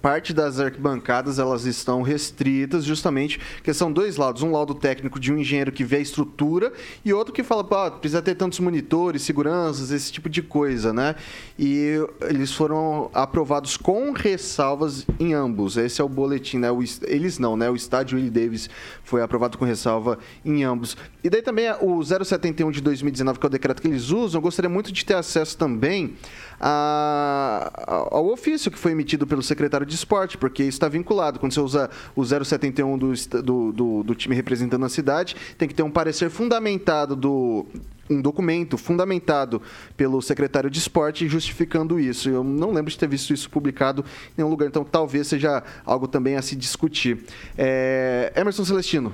[0.00, 5.32] parte das arquibancadas elas estão restritas justamente porque são dois lados, um laudo técnico de
[5.32, 6.72] um engenheiro que vê a estrutura
[7.04, 11.16] e outro que fala, pô, precisa ter tantos monitores, seguranças, esse tipo de coisa, né?
[11.58, 11.96] E
[12.28, 15.76] eles foram aprovados com ressalvas em ambos.
[15.76, 16.70] Esse é o boletim, né?
[16.70, 16.78] O,
[17.08, 17.68] eles não, né?
[17.68, 18.70] O estádio Willie Davis
[19.02, 20.96] foi aprovado com ressalva em ambos.
[21.24, 24.42] E daí também o 071 de 2019, que é o decreto que eles usam, eu
[24.42, 26.14] gostaria muito de ter acesso também
[26.60, 31.38] a, ao ofício que foi emitido pelo secretário de esporte, porque está vinculado.
[31.38, 35.74] Quando você usa o 071 do, do, do, do time representando a cidade, tem que
[35.74, 37.66] ter um parecer fundamentado do,
[38.08, 39.60] um documento fundamentado
[39.96, 42.28] pelo secretário de esporte justificando isso.
[42.28, 46.06] Eu não lembro de ter visto isso publicado em nenhum lugar, então talvez seja algo
[46.08, 47.18] também a se discutir.
[47.56, 48.32] É...
[48.36, 49.12] Emerson Celestino.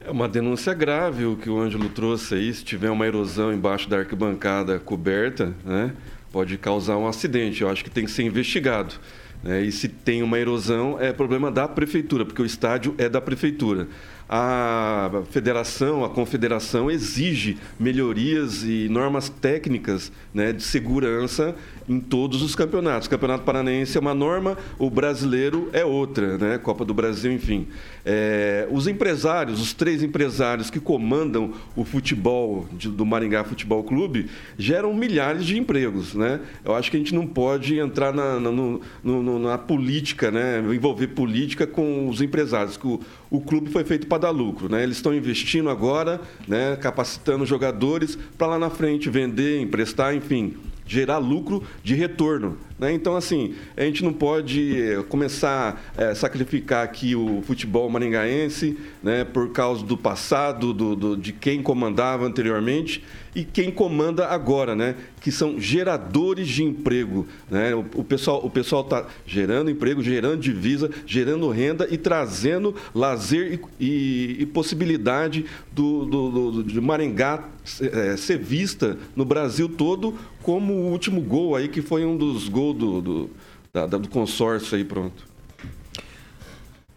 [0.00, 2.54] É uma denúncia grave o que o Ângelo trouxe aí.
[2.54, 5.92] Se tiver uma erosão embaixo da arquibancada coberta, né?
[6.32, 7.62] Pode causar um acidente.
[7.62, 8.94] Eu acho que tem que ser investigado.
[9.42, 9.62] Né?
[9.62, 13.88] E se tem uma erosão, é problema da prefeitura, porque o estádio é da prefeitura
[14.28, 21.54] a federação, a confederação exige melhorias e normas técnicas né, de segurança
[21.88, 23.06] em todos os campeonatos.
[23.06, 26.58] O Campeonato Paranaense é uma norma, o brasileiro é outra, né?
[26.58, 27.68] Copa do Brasil, enfim.
[28.08, 34.30] É, os empresários, os três empresários que comandam o futebol de, do Maringá Futebol Clube,
[34.56, 36.38] geram milhares de empregos, né?
[36.64, 40.60] Eu acho que a gente não pode entrar na, na, no, no, na política, né?
[40.72, 44.84] Envolver política com os empresários, que o, o clube foi feito para dar lucro, né?
[44.84, 46.76] Eles estão investindo agora, né?
[46.76, 50.54] Capacitando jogadores para lá na frente vender, emprestar, enfim
[50.86, 52.56] gerar lucro de retorno.
[52.78, 52.92] Né?
[52.92, 58.76] Então, assim, a gente não pode eh, começar a é, sacrificar aqui o futebol maringaense
[59.02, 63.02] né, por causa do passado, do, do, de quem comandava anteriormente
[63.36, 64.94] e quem comanda agora, né?
[65.20, 67.74] Que são geradores de emprego, né?
[67.74, 73.60] O, o pessoal o pessoal está gerando emprego, gerando divisa, gerando renda e trazendo lazer
[73.78, 77.44] e, e, e possibilidade do, do, do, de Maringá
[77.82, 82.48] é, ser vista no Brasil todo como o último gol aí que foi um dos
[82.48, 83.30] gols do, do,
[83.72, 85.26] da, do consórcio aí pronto.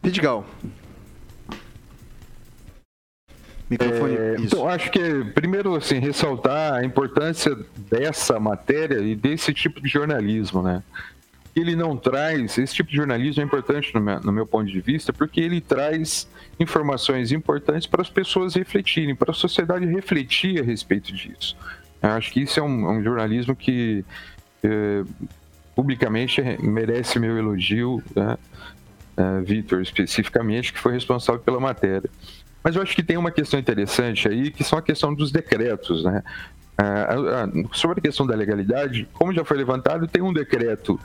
[0.02, 0.46] Vidigal.
[3.70, 4.16] Microfone.
[4.16, 7.56] É, então, acho que primeiro assim ressaltar a importância
[7.90, 10.82] dessa matéria e desse tipo de jornalismo, né?
[11.56, 14.82] Ele não traz esse tipo de jornalismo é importante no meu, no meu ponto de
[14.82, 16.28] vista porque ele traz
[16.60, 21.56] informações importantes para as pessoas refletirem, para a sociedade refletir a respeito disso.
[22.02, 24.04] Eu acho que isso é um, um jornalismo que
[24.64, 25.04] é,
[25.80, 28.38] publicamente merece meu elogio, né?
[29.16, 32.10] é, Vitor especificamente, que foi responsável pela matéria.
[32.62, 36.04] Mas eu acho que tem uma questão interessante aí, que são a questão dos decretos,
[36.04, 36.22] né?
[37.74, 40.98] sobre a questão da legalidade, como já foi levantado, tem um decreto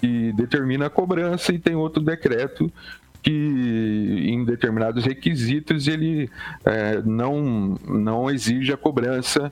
[0.00, 2.70] que determina a cobrança e tem outro decreto
[3.22, 6.30] que em determinados requisitos ele
[6.64, 9.50] é, não, não exige a cobrança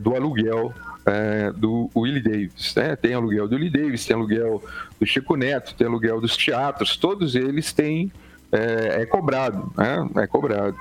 [0.00, 0.74] do aluguel
[1.10, 2.74] é, do Willie Davis.
[2.74, 2.94] Né?
[2.94, 4.62] Tem aluguel do Willie Davis, tem aluguel
[4.98, 8.12] do Chico Neto, tem aluguel dos teatros, todos eles têm
[8.52, 10.08] é, é, cobrado, né?
[10.22, 10.76] é cobrado.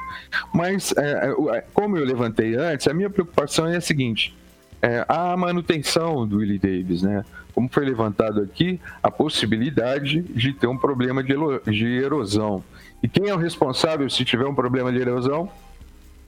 [0.53, 4.35] Mas, é, é, como eu levantei antes, a minha preocupação é a seguinte:
[4.81, 7.25] é, a manutenção do Willie Davis, né?
[7.53, 11.33] Como foi levantado aqui, a possibilidade de ter um problema de,
[11.69, 12.63] de erosão.
[13.01, 15.51] E quem é o responsável se tiver um problema de erosão?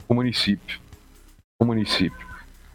[0.08, 0.78] O município.
[1.58, 2.26] O município.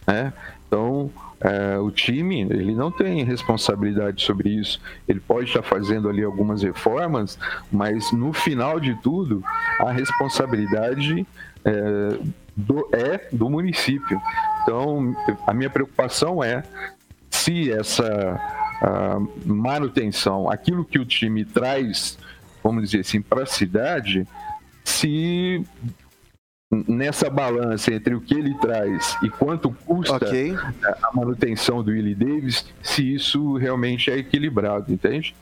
[0.08, 0.34] né?
[0.68, 1.10] Então,
[1.40, 4.80] é, o time ele não tem responsabilidade sobre isso.
[5.08, 7.40] Ele pode estar fazendo ali algumas reformas,
[7.72, 9.44] mas no final de tudo,
[9.80, 11.26] a responsabilidade
[11.64, 12.20] é
[12.56, 14.22] do, é do município.
[14.64, 15.16] Então,
[15.46, 16.64] a minha preocupação é
[17.30, 18.40] se essa
[19.46, 22.18] manutenção, aquilo que o time traz,
[22.64, 24.28] vamos dizer assim, para a cidade,
[24.84, 25.64] se
[26.70, 30.54] nessa balança entre o que ele traz e quanto custa okay.
[30.54, 35.34] a manutenção do Willie Davis, se isso realmente é equilibrado, entende?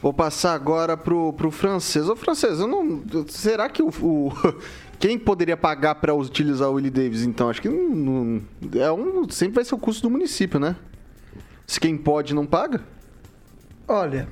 [0.00, 2.08] Vou passar agora pro, pro francês.
[2.08, 3.04] Ô, francês, eu não.
[3.28, 3.88] Será que o.
[4.02, 4.32] o
[4.98, 7.48] quem poderia pagar para utilizar o Willie Davis, então?
[7.48, 8.42] Acho que não,
[8.74, 10.74] é um, sempre vai ser o custo do município, né?
[11.66, 12.80] Se quem pode não paga?
[13.86, 14.28] Olha,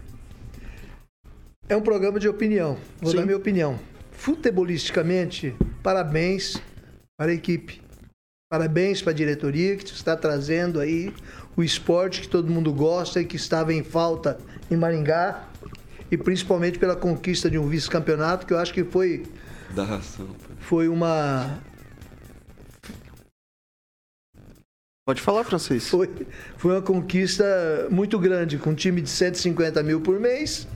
[1.68, 2.76] é um programa de opinião.
[3.00, 3.18] Vou Sim.
[3.18, 3.78] dar minha opinião
[4.20, 6.60] futebolisticamente, parabéns
[7.18, 7.80] para a equipe.
[8.50, 11.14] Parabéns para a diretoria que está trazendo aí
[11.56, 14.38] o esporte que todo mundo gosta e que estava em falta
[14.70, 15.48] em Maringá.
[16.10, 19.24] E principalmente pela conquista de um vice-campeonato, que eu acho que foi.
[19.74, 20.28] Da ração.
[20.58, 21.58] Foi uma.
[25.06, 25.88] Pode falar, francês.
[25.88, 26.10] Foi,
[26.58, 30.68] foi uma conquista muito grande, com um time de 150 mil por mês,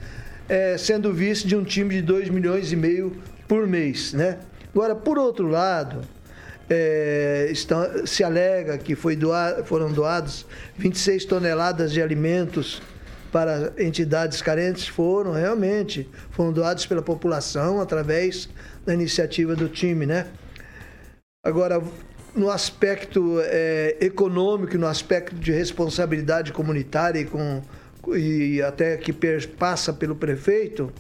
[0.48, 4.38] é, sendo vice de um time de 2 milhões e meio por mês, né?
[4.74, 6.02] Agora, por outro lado,
[6.68, 12.82] é, estão, se alega que foi doado, foram doados 26 toneladas de alimentos
[13.30, 18.48] para entidades carentes, foram realmente, foram doados pela população através
[18.86, 20.26] da iniciativa do time, né?
[21.44, 21.82] Agora,
[22.34, 27.62] no aspecto é, econômico, no aspecto de responsabilidade comunitária e, com,
[28.16, 30.92] e até que passa pelo prefeito,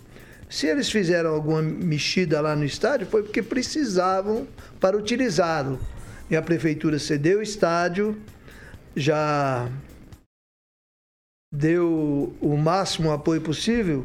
[0.48, 4.46] se eles fizeram alguma mexida lá no estádio, foi porque precisavam
[4.80, 5.78] para utilizá-lo.
[6.30, 8.16] E a prefeitura cedeu o estádio,
[8.96, 9.68] já
[11.52, 14.04] deu o máximo apoio possível.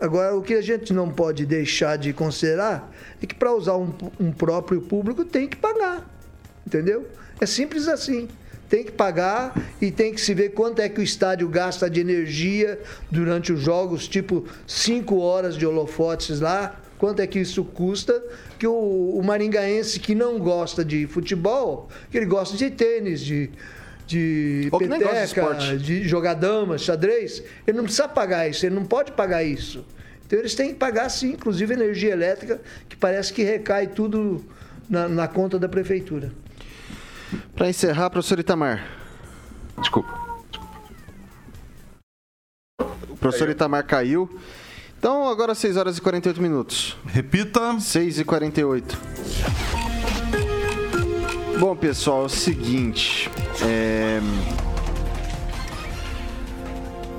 [0.00, 3.92] Agora, o que a gente não pode deixar de considerar é que para usar um,
[4.20, 6.08] um próprio público tem que pagar.
[6.66, 7.08] Entendeu?
[7.40, 8.28] É simples assim
[8.68, 12.00] tem que pagar e tem que se ver quanto é que o estádio gasta de
[12.00, 12.78] energia
[13.10, 18.22] durante os jogos, tipo 5 horas de holofotes lá, quanto é que isso custa,
[18.58, 23.50] que o, o maringaense que não gosta de futebol, que ele gosta de tênis, de,
[24.06, 28.84] de Ou peteca, de, de jogar damas, xadrez, ele não precisa pagar isso, ele não
[28.84, 29.84] pode pagar isso.
[30.26, 34.44] Então eles têm que pagar sim, inclusive energia elétrica, que parece que recai tudo
[34.90, 36.30] na, na conta da prefeitura.
[37.54, 38.86] Para encerrar, professor Itamar.
[39.78, 40.08] Desculpa.
[43.08, 43.52] O professor caiu.
[43.52, 44.40] Itamar caiu.
[44.98, 46.96] Então, agora 6 horas e 48 minutos.
[47.06, 47.78] Repita.
[47.78, 48.98] 6 e 48.
[51.58, 53.30] Bom, pessoal, é o seguinte.
[53.62, 54.20] É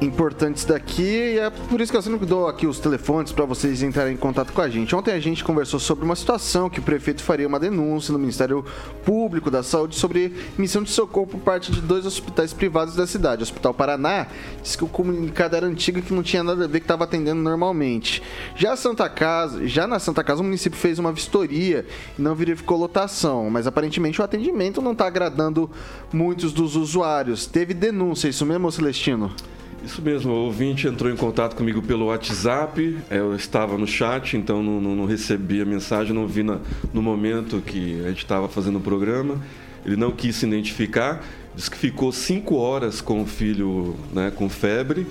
[0.01, 3.83] importantes daqui e é por isso que eu sempre dou aqui os telefones para vocês
[3.83, 4.95] entrarem em contato com a gente.
[4.95, 8.63] Ontem a gente conversou sobre uma situação que o prefeito faria uma denúncia no Ministério
[9.03, 13.41] Público da Saúde sobre missão de socorro por parte de dois hospitais privados da cidade.
[13.41, 14.27] O Hospital Paraná
[14.61, 17.41] disse que o comunicado era antigo que não tinha nada a ver que estava atendendo
[17.41, 18.23] normalmente.
[18.55, 21.85] Já Santa Casa, já na Santa Casa o município fez uma vistoria
[22.17, 25.69] e não verificou lotação, mas aparentemente o atendimento não está agradando
[26.13, 27.45] muitos dos usuários.
[27.45, 29.31] Teve denúncia, isso mesmo, Celestino?
[29.83, 34.61] Isso mesmo, o ouvinte entrou em contato comigo pelo WhatsApp, eu estava no chat, então
[34.61, 36.59] não, não, não recebi a mensagem, não vi na,
[36.93, 39.41] no momento que a gente estava fazendo o programa.
[39.85, 41.23] Ele não quis se identificar,
[41.55, 45.07] disse que ficou cinco horas com o filho né, com febre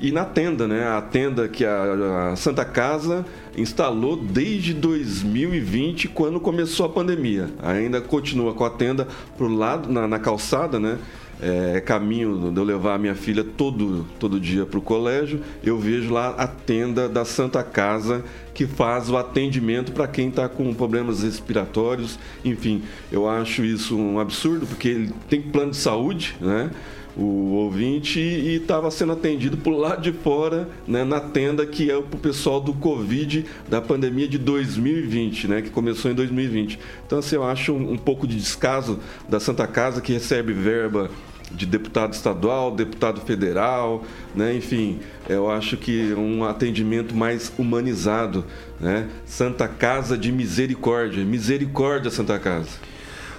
[0.00, 0.86] e na tenda, né?
[0.86, 7.50] A tenda que a, a, Santa Casa instalou desde 2020, quando começou a pandemia.
[7.62, 9.06] Ainda continua com a tenda
[9.36, 10.98] pro lado, na, na calçada, né?
[11.42, 15.76] É, caminho de eu levar a minha filha todo, todo dia para o colégio, eu
[15.76, 18.24] vejo lá a tenda da Santa Casa
[18.54, 22.18] que faz o atendimento para quem está com problemas respiratórios.
[22.44, 26.70] Enfim, eu acho isso um absurdo, porque ele tem plano de saúde, né?
[27.16, 31.96] o ouvinte e estava sendo atendido por lá de fora, né, na tenda que é
[31.96, 36.78] o pessoal do Covid, da pandemia de 2020, né, que começou em 2020.
[37.06, 41.10] Então, assim, eu acho um, um pouco de descaso da Santa Casa, que recebe verba
[41.54, 44.54] de deputado estadual, deputado federal, né?
[44.54, 48.44] enfim, eu acho que um atendimento mais humanizado,
[48.80, 49.08] né?
[49.24, 52.70] Santa Casa de Misericórdia, misericórdia Santa Casa.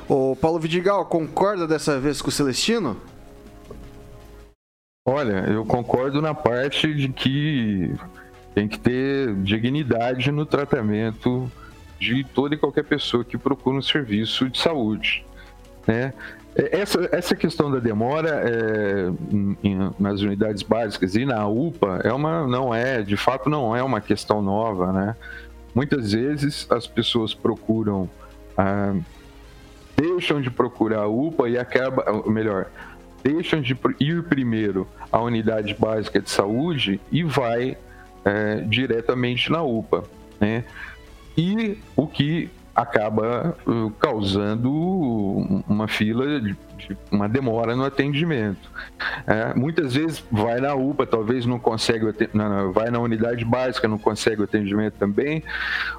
[0.07, 2.97] O Paulo Vidigal, concorda dessa vez com o Celestino?
[5.05, 7.93] Olha, eu concordo na parte de que
[8.53, 11.51] tem que ter dignidade no tratamento
[11.99, 15.25] de toda e qualquer pessoa que procura um serviço de saúde.
[15.87, 16.13] né?
[16.55, 19.11] Essa, essa questão da demora é,
[19.63, 23.81] em, nas unidades básicas e na UPA é uma, não é, de fato não é
[23.81, 25.15] uma questão nova, né?
[25.73, 28.07] Muitas vezes as pessoas procuram,
[28.55, 28.93] ah,
[29.97, 32.67] deixam de procurar a UPA e acaba, melhor,
[33.23, 37.75] deixam de ir primeiro à unidade básica de saúde e vai
[38.23, 40.03] é, diretamente na UPA,
[40.39, 40.63] né?
[41.35, 44.71] E o que acaba uh, causando
[45.67, 46.25] uma fila
[47.11, 48.69] uma demora no atendimento.
[49.25, 53.97] É, muitas vezes vai na UPA, talvez não consegue, não, vai na unidade básica, não
[53.97, 55.43] consegue o atendimento também.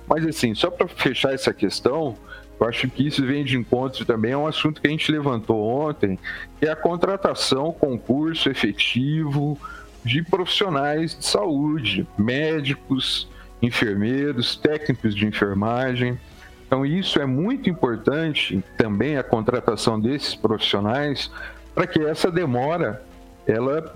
[0.06, 2.16] Mas assim, só para fechar essa questão,
[2.60, 5.62] eu acho que isso vem de encontro também a um assunto que a gente levantou
[5.62, 6.18] ontem,
[6.58, 9.58] que é a contratação, concurso efetivo
[10.04, 13.28] de profissionais de saúde, médicos,
[13.62, 16.18] enfermeiros, técnicos de enfermagem.
[16.66, 21.30] Então, isso é muito importante também a contratação desses profissionais
[21.74, 23.02] para que essa demora
[23.46, 23.92] ela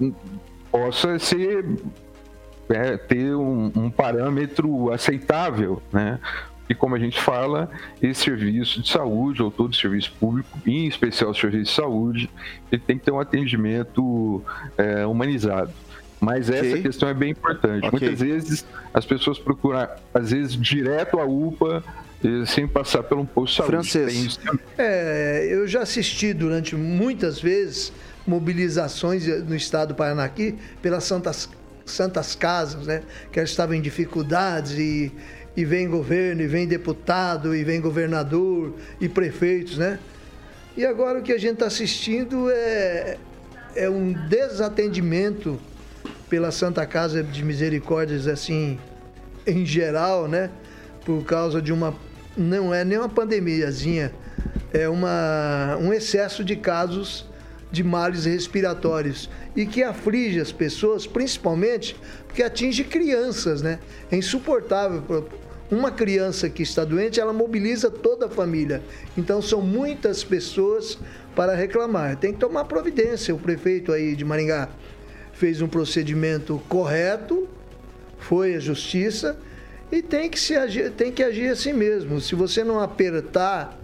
[0.71, 1.65] possa ser
[2.69, 6.19] é, ter um, um, parâmetro aceitável, né?
[6.69, 7.71] E como a gente fala,
[8.03, 12.31] esse serviço de saúde, ou todo serviço público, em especial o serviço de saúde,
[12.71, 14.43] ele tem que ter um atendimento
[14.77, 15.73] é, humanizado.
[16.21, 16.83] Mas essa okay.
[16.83, 17.87] questão é bem importante.
[17.87, 17.91] Okay.
[17.91, 21.83] Muitas vezes as pessoas procuram, às vezes, direto à UPA
[22.47, 23.71] sem passar por um posto de saúde.
[23.71, 24.41] Francês.
[24.77, 27.93] É, eu já assisti durante muitas vezes
[28.27, 31.49] mobilizações no estado do Paraná aqui pelas santas,
[31.87, 33.03] santas casas, né?
[33.31, 35.13] Que elas estavam em dificuldades e,
[35.57, 39.99] e vem governo, e vem deputado, e vem governador e prefeitos, né?
[40.77, 43.17] E agora o que a gente está assistindo é,
[43.77, 45.59] é um desatendimento
[46.29, 48.79] pela Santa Casa de Misericórdias, assim,
[49.47, 50.51] em geral, né?
[51.05, 51.95] Por causa de uma
[52.37, 54.13] não é nem uma pandemiazinha,
[54.73, 57.27] é uma, um excesso de casos
[57.71, 63.81] de males respiratórios e que aflige as pessoas, principalmente porque atinge crianças, né?
[64.11, 65.29] É insuportável.
[65.71, 68.83] Uma criança que está doente, ela mobiliza toda a família.
[69.19, 70.99] Então são muitas pessoas
[71.37, 72.17] para reclamar.
[72.17, 73.35] Tem que tomar providência.
[73.35, 74.71] O prefeito aí de Maringá
[75.39, 77.49] fez um procedimento correto,
[78.19, 79.39] foi à justiça
[79.91, 82.21] e tem que, se agir, tem que agir assim mesmo.
[82.21, 83.79] Se você não apertar,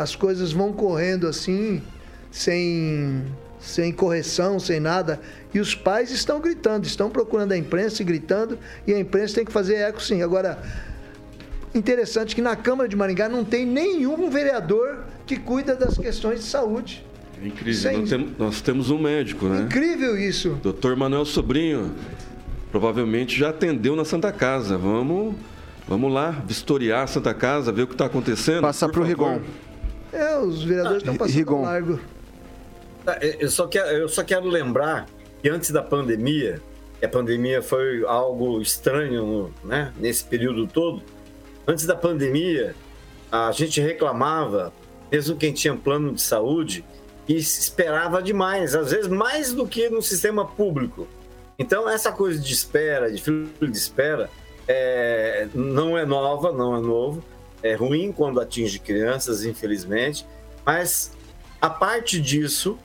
[0.00, 1.82] as coisas vão correndo assim,
[2.30, 3.22] sem,
[3.60, 5.20] sem correção, sem nada.
[5.52, 9.44] E os pais estão gritando, estão procurando a imprensa e gritando, e a imprensa tem
[9.44, 10.22] que fazer eco sim.
[10.22, 10.58] Agora,
[11.74, 16.46] interessante que na Câmara de Maringá não tem nenhum vereador que cuida das questões de
[16.46, 17.04] saúde.
[17.42, 17.90] É incrível.
[17.90, 19.62] É nós, temos, nós, temos, um médico, né?
[19.62, 20.58] Incrível isso.
[20.62, 21.92] Doutor Manuel Sobrinho
[22.70, 24.78] provavelmente já atendeu na Santa Casa.
[24.78, 25.34] Vamos,
[25.88, 28.62] vamos lá, vistoriar a Santa Casa, ver o que está acontecendo.
[28.62, 29.40] Passar para o Rigon.
[30.12, 31.62] É, os vereadores estão ah, passando Rigon.
[31.62, 32.00] largo.
[33.06, 35.06] Ah, eu só, quero, eu só quero lembrar
[35.42, 36.62] que antes da pandemia,
[37.02, 41.02] a pandemia foi algo estranho né, nesse período todo,
[41.66, 42.76] antes da pandemia,
[43.30, 44.72] a gente reclamava,
[45.10, 46.84] mesmo quem tinha plano de saúde,
[47.32, 51.08] e esperava demais, às vezes mais do que no sistema público.
[51.58, 54.30] Então, essa coisa de espera, de fila de espera,
[54.68, 57.24] é, não é nova, não é novo.
[57.62, 60.26] É ruim quando atinge crianças, infelizmente.
[60.66, 61.12] Mas,
[61.60, 62.78] a parte disso,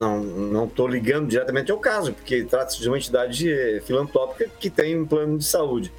[0.00, 5.06] não estou ligando diretamente ao caso, porque trata-se de uma entidade filantrópica que tem um
[5.06, 5.92] plano de saúde.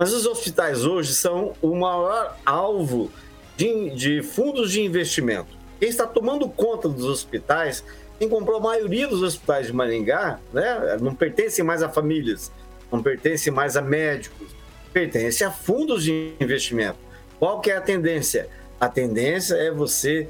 [0.00, 3.10] Mas os hospitais hoje são o maior alvo
[3.56, 5.61] de, de fundos de investimento.
[5.82, 7.82] Quem está tomando conta dos hospitais
[8.16, 12.52] quem comprou a maioria dos hospitais de Maringá, né, não pertence mais a famílias,
[12.92, 14.46] não pertence mais a médicos,
[14.92, 16.98] pertence a fundos de investimento.
[17.36, 18.48] Qual que é a tendência?
[18.80, 20.28] A tendência é você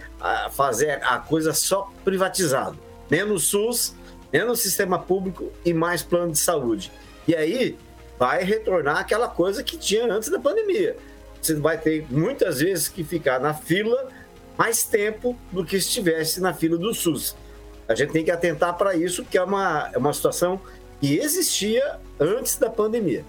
[0.52, 2.78] fazer a coisa só privatizado,
[3.10, 3.94] menos SUS,
[4.32, 6.90] menos sistema público e mais plano de saúde.
[7.28, 7.76] E aí
[8.18, 10.96] vai retornar aquela coisa que tinha antes da pandemia.
[11.42, 14.08] Você vai ter muitas vezes que ficar na fila
[14.56, 17.36] mais tempo do que estivesse na fila do SUS.
[17.88, 20.60] A gente tem que atentar para isso, que é uma, é uma situação
[21.00, 23.24] que existia antes da pandemia.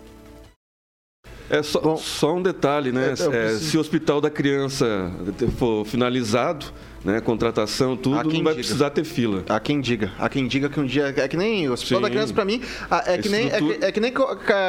[1.49, 3.13] É só, Bom, só um detalhe, né?
[3.33, 5.11] É, é, se o hospital da criança
[5.57, 6.67] for finalizado,
[7.03, 8.53] né, contratação, tudo, não vai diga.
[8.53, 9.43] precisar ter fila.
[9.49, 10.11] Há quem diga.
[10.17, 11.13] Há quem diga que um dia.
[11.17, 12.03] É que nem o Hospital Sim.
[12.03, 12.61] da Criança, pra mim,
[13.05, 14.13] é que, nem, é, que, é que nem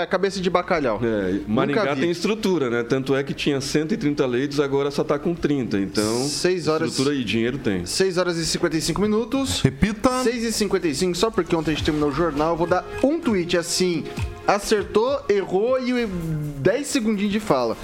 [0.08, 1.00] cabeça de bacalhau.
[1.02, 2.82] É, Maringá tem estrutura, né?
[2.82, 5.78] Tanto é que tinha 130 leitos, agora só tá com 30.
[5.78, 7.86] Então, 6 horas, estrutura e dinheiro tem.
[7.86, 9.60] 6 horas e 55 minutos.
[9.60, 10.22] Repita.
[10.22, 13.18] 6 e 55, só porque ontem a gente terminou o jornal, eu vou dar um
[13.18, 14.04] tweet assim.
[14.46, 17.76] Acertou, errou e 10 segundinhos de fala.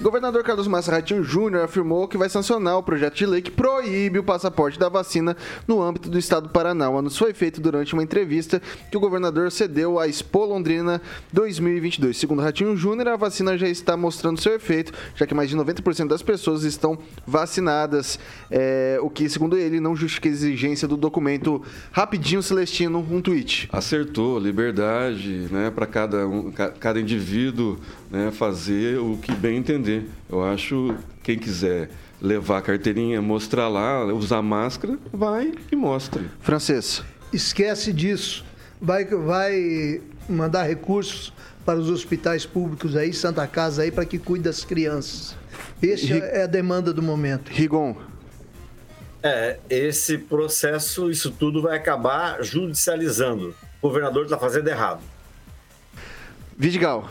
[0.00, 4.20] Governador Carlos Massa Ratinho Júnior afirmou que vai sancionar o projeto de lei que proíbe
[4.20, 5.36] o passaporte da vacina
[5.66, 6.88] no âmbito do estado do Paraná.
[6.88, 12.16] O anúncio foi feito durante uma entrevista que o governador cedeu à Expo Londrina 2022.
[12.16, 16.06] Segundo Ratinho Júnior, a vacina já está mostrando seu efeito, já que mais de 90%
[16.06, 16.96] das pessoas estão
[17.26, 18.20] vacinadas,
[18.52, 23.68] é, o que, segundo ele, não justifica a exigência do documento Rapidinho Celestino, um tweet.
[23.72, 27.78] Acertou, liberdade né, para cada, um, ca- cada indivíduo
[28.10, 30.08] né, fazer o que bem entender.
[30.28, 31.90] Eu acho quem quiser
[32.20, 36.28] levar a carteirinha, mostrar lá, usar máscara, vai e mostre.
[36.40, 37.02] Francês.
[37.32, 38.44] Esquece disso.
[38.80, 41.32] Vai, vai mandar recursos
[41.64, 45.36] para os hospitais públicos aí, Santa Casa aí, para que cuide das crianças.
[45.82, 47.50] Essa é a demanda do momento.
[47.50, 47.96] Rigon.
[49.22, 53.54] É, esse processo, isso tudo vai acabar judicializando.
[53.82, 55.00] O governador está fazendo errado.
[56.56, 57.10] Vidigal.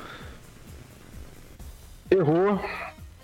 [2.09, 2.59] Errou.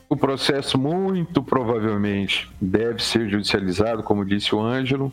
[0.10, 5.12] O processo, muito provavelmente, deve ser judicializado, como disse o Ângelo,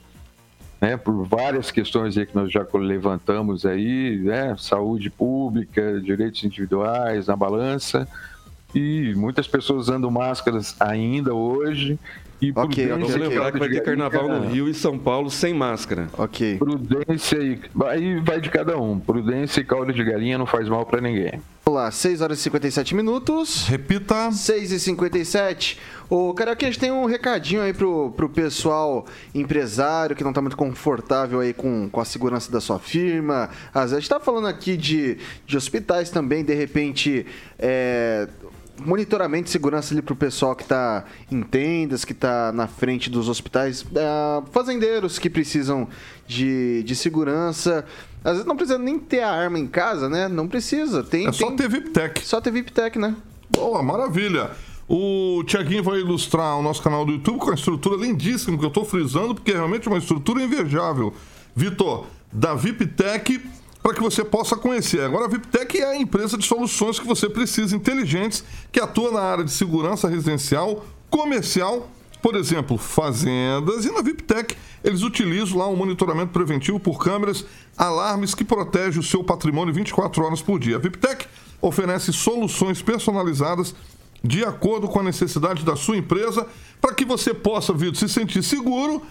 [0.80, 7.28] né, por várias questões aí que nós já levantamos aí, né, saúde pública, direitos individuais
[7.28, 8.06] na balança,
[8.74, 11.98] e muitas pessoas usando máscaras ainda hoje.
[12.40, 16.08] E Vamos prudência lembrar que vai ter carnaval no Rio e São Paulo sem máscara.
[16.16, 16.58] Ok.
[16.58, 18.98] Prudência e aí vai de cada um.
[18.98, 21.40] Prudência e caldo de galinha não faz mal pra ninguém.
[21.64, 23.68] Vamos lá, 6 horas e 57 minutos.
[23.68, 24.32] Repita.
[24.32, 25.78] 6 e 57.
[26.08, 30.40] Ô, Carioca, a gente tem um recadinho aí pro, pro pessoal empresário que não tá
[30.40, 33.50] muito confortável aí com, com a segurança da sua firma.
[33.72, 37.26] Às vezes a gente tá falando aqui de, de hospitais também, de repente,
[37.58, 38.26] é,
[38.80, 43.28] monitoramento de segurança ali pro pessoal que tá em tendas, que tá na frente dos
[43.28, 45.88] hospitais, é, fazendeiros que precisam
[46.26, 47.84] de, de segurança.
[48.24, 50.28] Às vezes não precisa nem ter a arma em casa, né?
[50.28, 51.02] Não precisa.
[51.02, 52.26] Tem, É só tem- ter VIPTEC.
[52.26, 53.14] Só ter VIPTEC, né?
[53.50, 54.50] Boa, maravilha.
[54.88, 58.70] O Tiaguinho vai ilustrar o nosso canal do YouTube com a estrutura lindíssima que eu
[58.70, 61.14] tô frisando, porque é realmente uma estrutura invejável.
[61.54, 63.40] Vitor, da VIPTEC,
[63.82, 65.00] para que você possa conhecer.
[65.00, 69.20] Agora, a VIPTEC é a empresa de soluções que você precisa, inteligentes, que atua na
[69.20, 71.88] área de segurança residencial, comercial,
[72.22, 73.84] por exemplo, fazendas.
[73.86, 77.44] E na VIPTEC, eles utilizam lá um monitoramento preventivo por câmeras,
[77.76, 80.76] alarmes que protegem o seu patrimônio 24 horas por dia.
[80.76, 81.26] A VIPTEC
[81.60, 83.74] oferece soluções personalizadas
[84.22, 86.46] de acordo com a necessidade da sua empresa,
[86.80, 89.02] para que você possa, Vitor, se sentir seguro,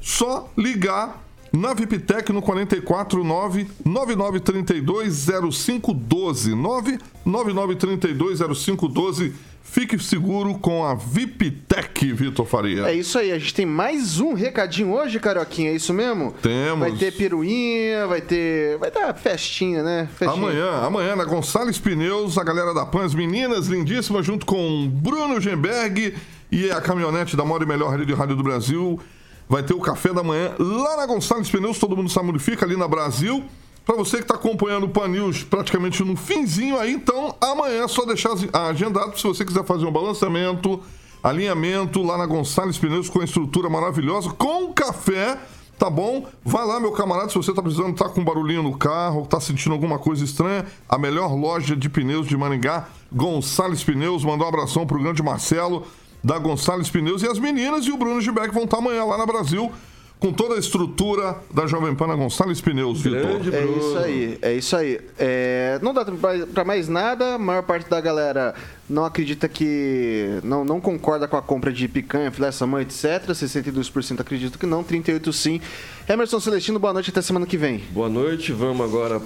[0.00, 1.23] só ligar
[1.54, 9.32] na VIPTEC no 449 9932 0512 99932 0512
[9.74, 12.86] Fique seguro com a VIPTEC, Vitor Faria.
[12.86, 16.32] É isso aí, a gente tem mais um recadinho hoje, Carioquinha, é isso mesmo?
[16.40, 16.78] Temos.
[16.78, 18.78] Vai ter piruinha, vai ter.
[18.78, 20.08] Vai dar festinha, né?
[20.16, 20.46] Festinha.
[20.46, 25.40] Amanhã, amanhã na Gonçalves Pneus, a galera da PAN, as meninas lindíssimas, junto com Bruno
[25.40, 26.14] Gemberg
[26.52, 29.00] e a caminhonete da Mora e Melhor Rede de Rádio do Brasil.
[29.48, 32.64] Vai ter o café da manhã lá na Gonçalves Pneus, todo mundo sabe onde fica,
[32.64, 33.44] ali na Brasil.
[33.84, 37.88] Para você que está acompanhando o Pan News praticamente no finzinho aí, então amanhã é
[37.88, 40.80] só deixar agendado se você quiser fazer um balançamento,
[41.22, 45.38] alinhamento lá na Gonçalves Pneus com a estrutura maravilhosa, com café,
[45.78, 46.26] tá bom?
[46.42, 49.74] Vai lá, meu camarada, se você tá precisando, tá com barulhinho no carro, tá sentindo
[49.74, 54.86] alguma coisa estranha, a melhor loja de pneus de Maringá, Gonçalves Pneus, mandou um abração
[54.86, 55.86] pro grande Marcelo
[56.24, 59.26] da Gonçalves Pneus e as meninas e o Bruno Gilberg vão estar amanhã lá na
[59.26, 59.70] Brasil
[60.18, 63.20] com toda a estrutura da Jovem Pan na Gonçalves Pneus, Vitor.
[63.52, 65.00] É isso aí, é isso aí.
[65.18, 68.54] É, não dá pra- pra mais nada, a maior parte da galera
[68.88, 70.40] não acredita que.
[70.42, 73.28] Não, não concorda com a compra de picanha, filé salmão, etc.
[73.34, 75.60] 62% acredita que não, 38% sim.
[76.08, 77.78] Emerson Celestino, boa noite, até semana que vem.
[77.90, 79.20] Boa noite, vamos agora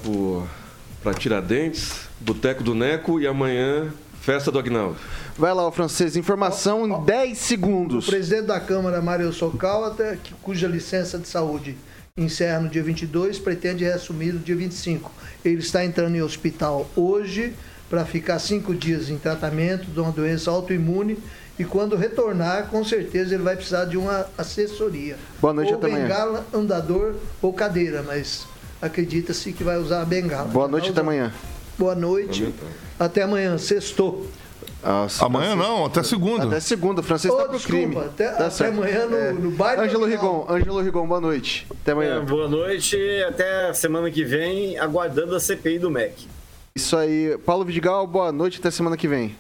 [1.03, 3.93] para Tiradentes, Boteco do Neco e amanhã,
[4.29, 4.99] Festa do Agnaldo.
[5.39, 8.07] Vai lá, o francês, informação em 10 segundos.
[8.07, 9.97] O presidente da Câmara, Mário Socal,
[10.43, 11.79] cuja licença de saúde
[12.15, 15.11] encerra no dia 22, pretende reassumir no dia 25.
[15.43, 17.55] Ele está entrando em hospital hoje
[17.89, 21.17] para ficar cinco dias em tratamento de uma doença autoimune
[21.59, 25.17] e quando retornar, com certeza ele vai precisar de uma assessoria.
[25.41, 26.03] Boa noite, ou até amanhã.
[26.03, 28.47] bengala, andador ou cadeira, mas
[28.83, 30.49] acredita-se que vai usar a bengala.
[30.49, 31.01] Boa noite, até usar.
[31.01, 31.33] amanhã.
[31.79, 32.53] Boa noite.
[32.99, 34.27] Até amanhã, sextou.
[34.83, 36.45] Nossa, Amanhã não, até segunda.
[36.47, 37.97] Até segunda, francês Ô, tá pro desculpa, crime.
[38.07, 41.67] até- Tá até amanhã no- no baile Ângelo do Rigon, Ângelo Rigon, boa noite.
[41.71, 42.17] Até amanhã.
[42.19, 42.97] É, boa noite,
[43.29, 46.29] até semana que vem, aguardando a CPI do MEC.
[46.77, 47.37] Isso aí.
[47.45, 49.35] Paulo Vidigal, boa noite, até semana que vem.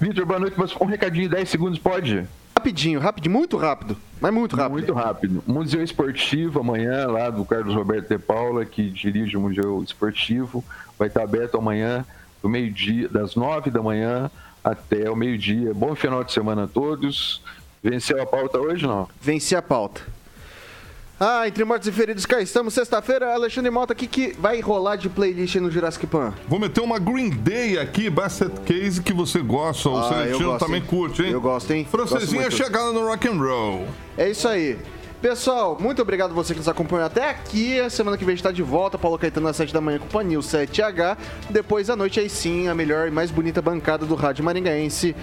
[0.00, 2.26] Vitor, boa noite, mas um recadinho de 10 segundos pode?
[2.56, 3.94] Rapidinho, rapidinho, muito rápido.
[4.20, 4.72] Mas muito rápido.
[4.72, 5.44] Muito rápido.
[5.46, 10.64] Museu Esportivo amanhã, lá do Carlos Roberto de Paula, que dirige o Museu Esportivo,
[10.98, 12.06] vai estar aberto amanhã,
[12.42, 14.30] do meio-dia, das 9 da manhã
[14.64, 15.72] até o meio-dia.
[15.72, 17.40] Bom final de semana a todos.
[17.82, 19.08] Venceu a pauta hoje, não?
[19.20, 20.00] Venci a pauta.
[21.18, 22.74] Ah, entre mortos e feridos, cá estamos.
[22.74, 26.34] Sexta-feira, Alexandre Mota, o que, que vai rolar de playlist no Jurassic Pan?
[26.48, 29.88] Vou meter uma Green Day aqui, Basset Case, que você gosta.
[29.88, 30.86] O Ah, Celestino gosto, também hein?
[30.88, 31.30] curte, hein?
[31.30, 31.86] Eu gosto, hein?
[31.88, 33.86] Francesinha Gosto chegada no rock and roll.
[34.18, 34.76] É isso aí.
[35.22, 37.78] Pessoal, muito obrigado você que nos acompanhou até aqui.
[37.88, 38.98] Semana que vem a gente tá de volta.
[38.98, 41.16] Paulo Caetano às 7 da manhã com o Panil 7H.
[41.48, 45.14] Depois à noite, aí sim, a melhor e mais bonita bancada do Rádio Maringaense.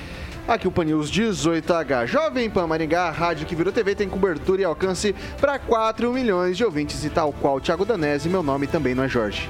[0.48, 2.08] Aqui o Panils 18H.
[2.08, 6.64] Jovem Pan Maringá, rádio que virou TV, tem cobertura e alcance para 4 milhões de
[6.64, 7.04] ouvintes.
[7.04, 9.50] E tal qual Thiago Danese, meu nome também não é Jorge.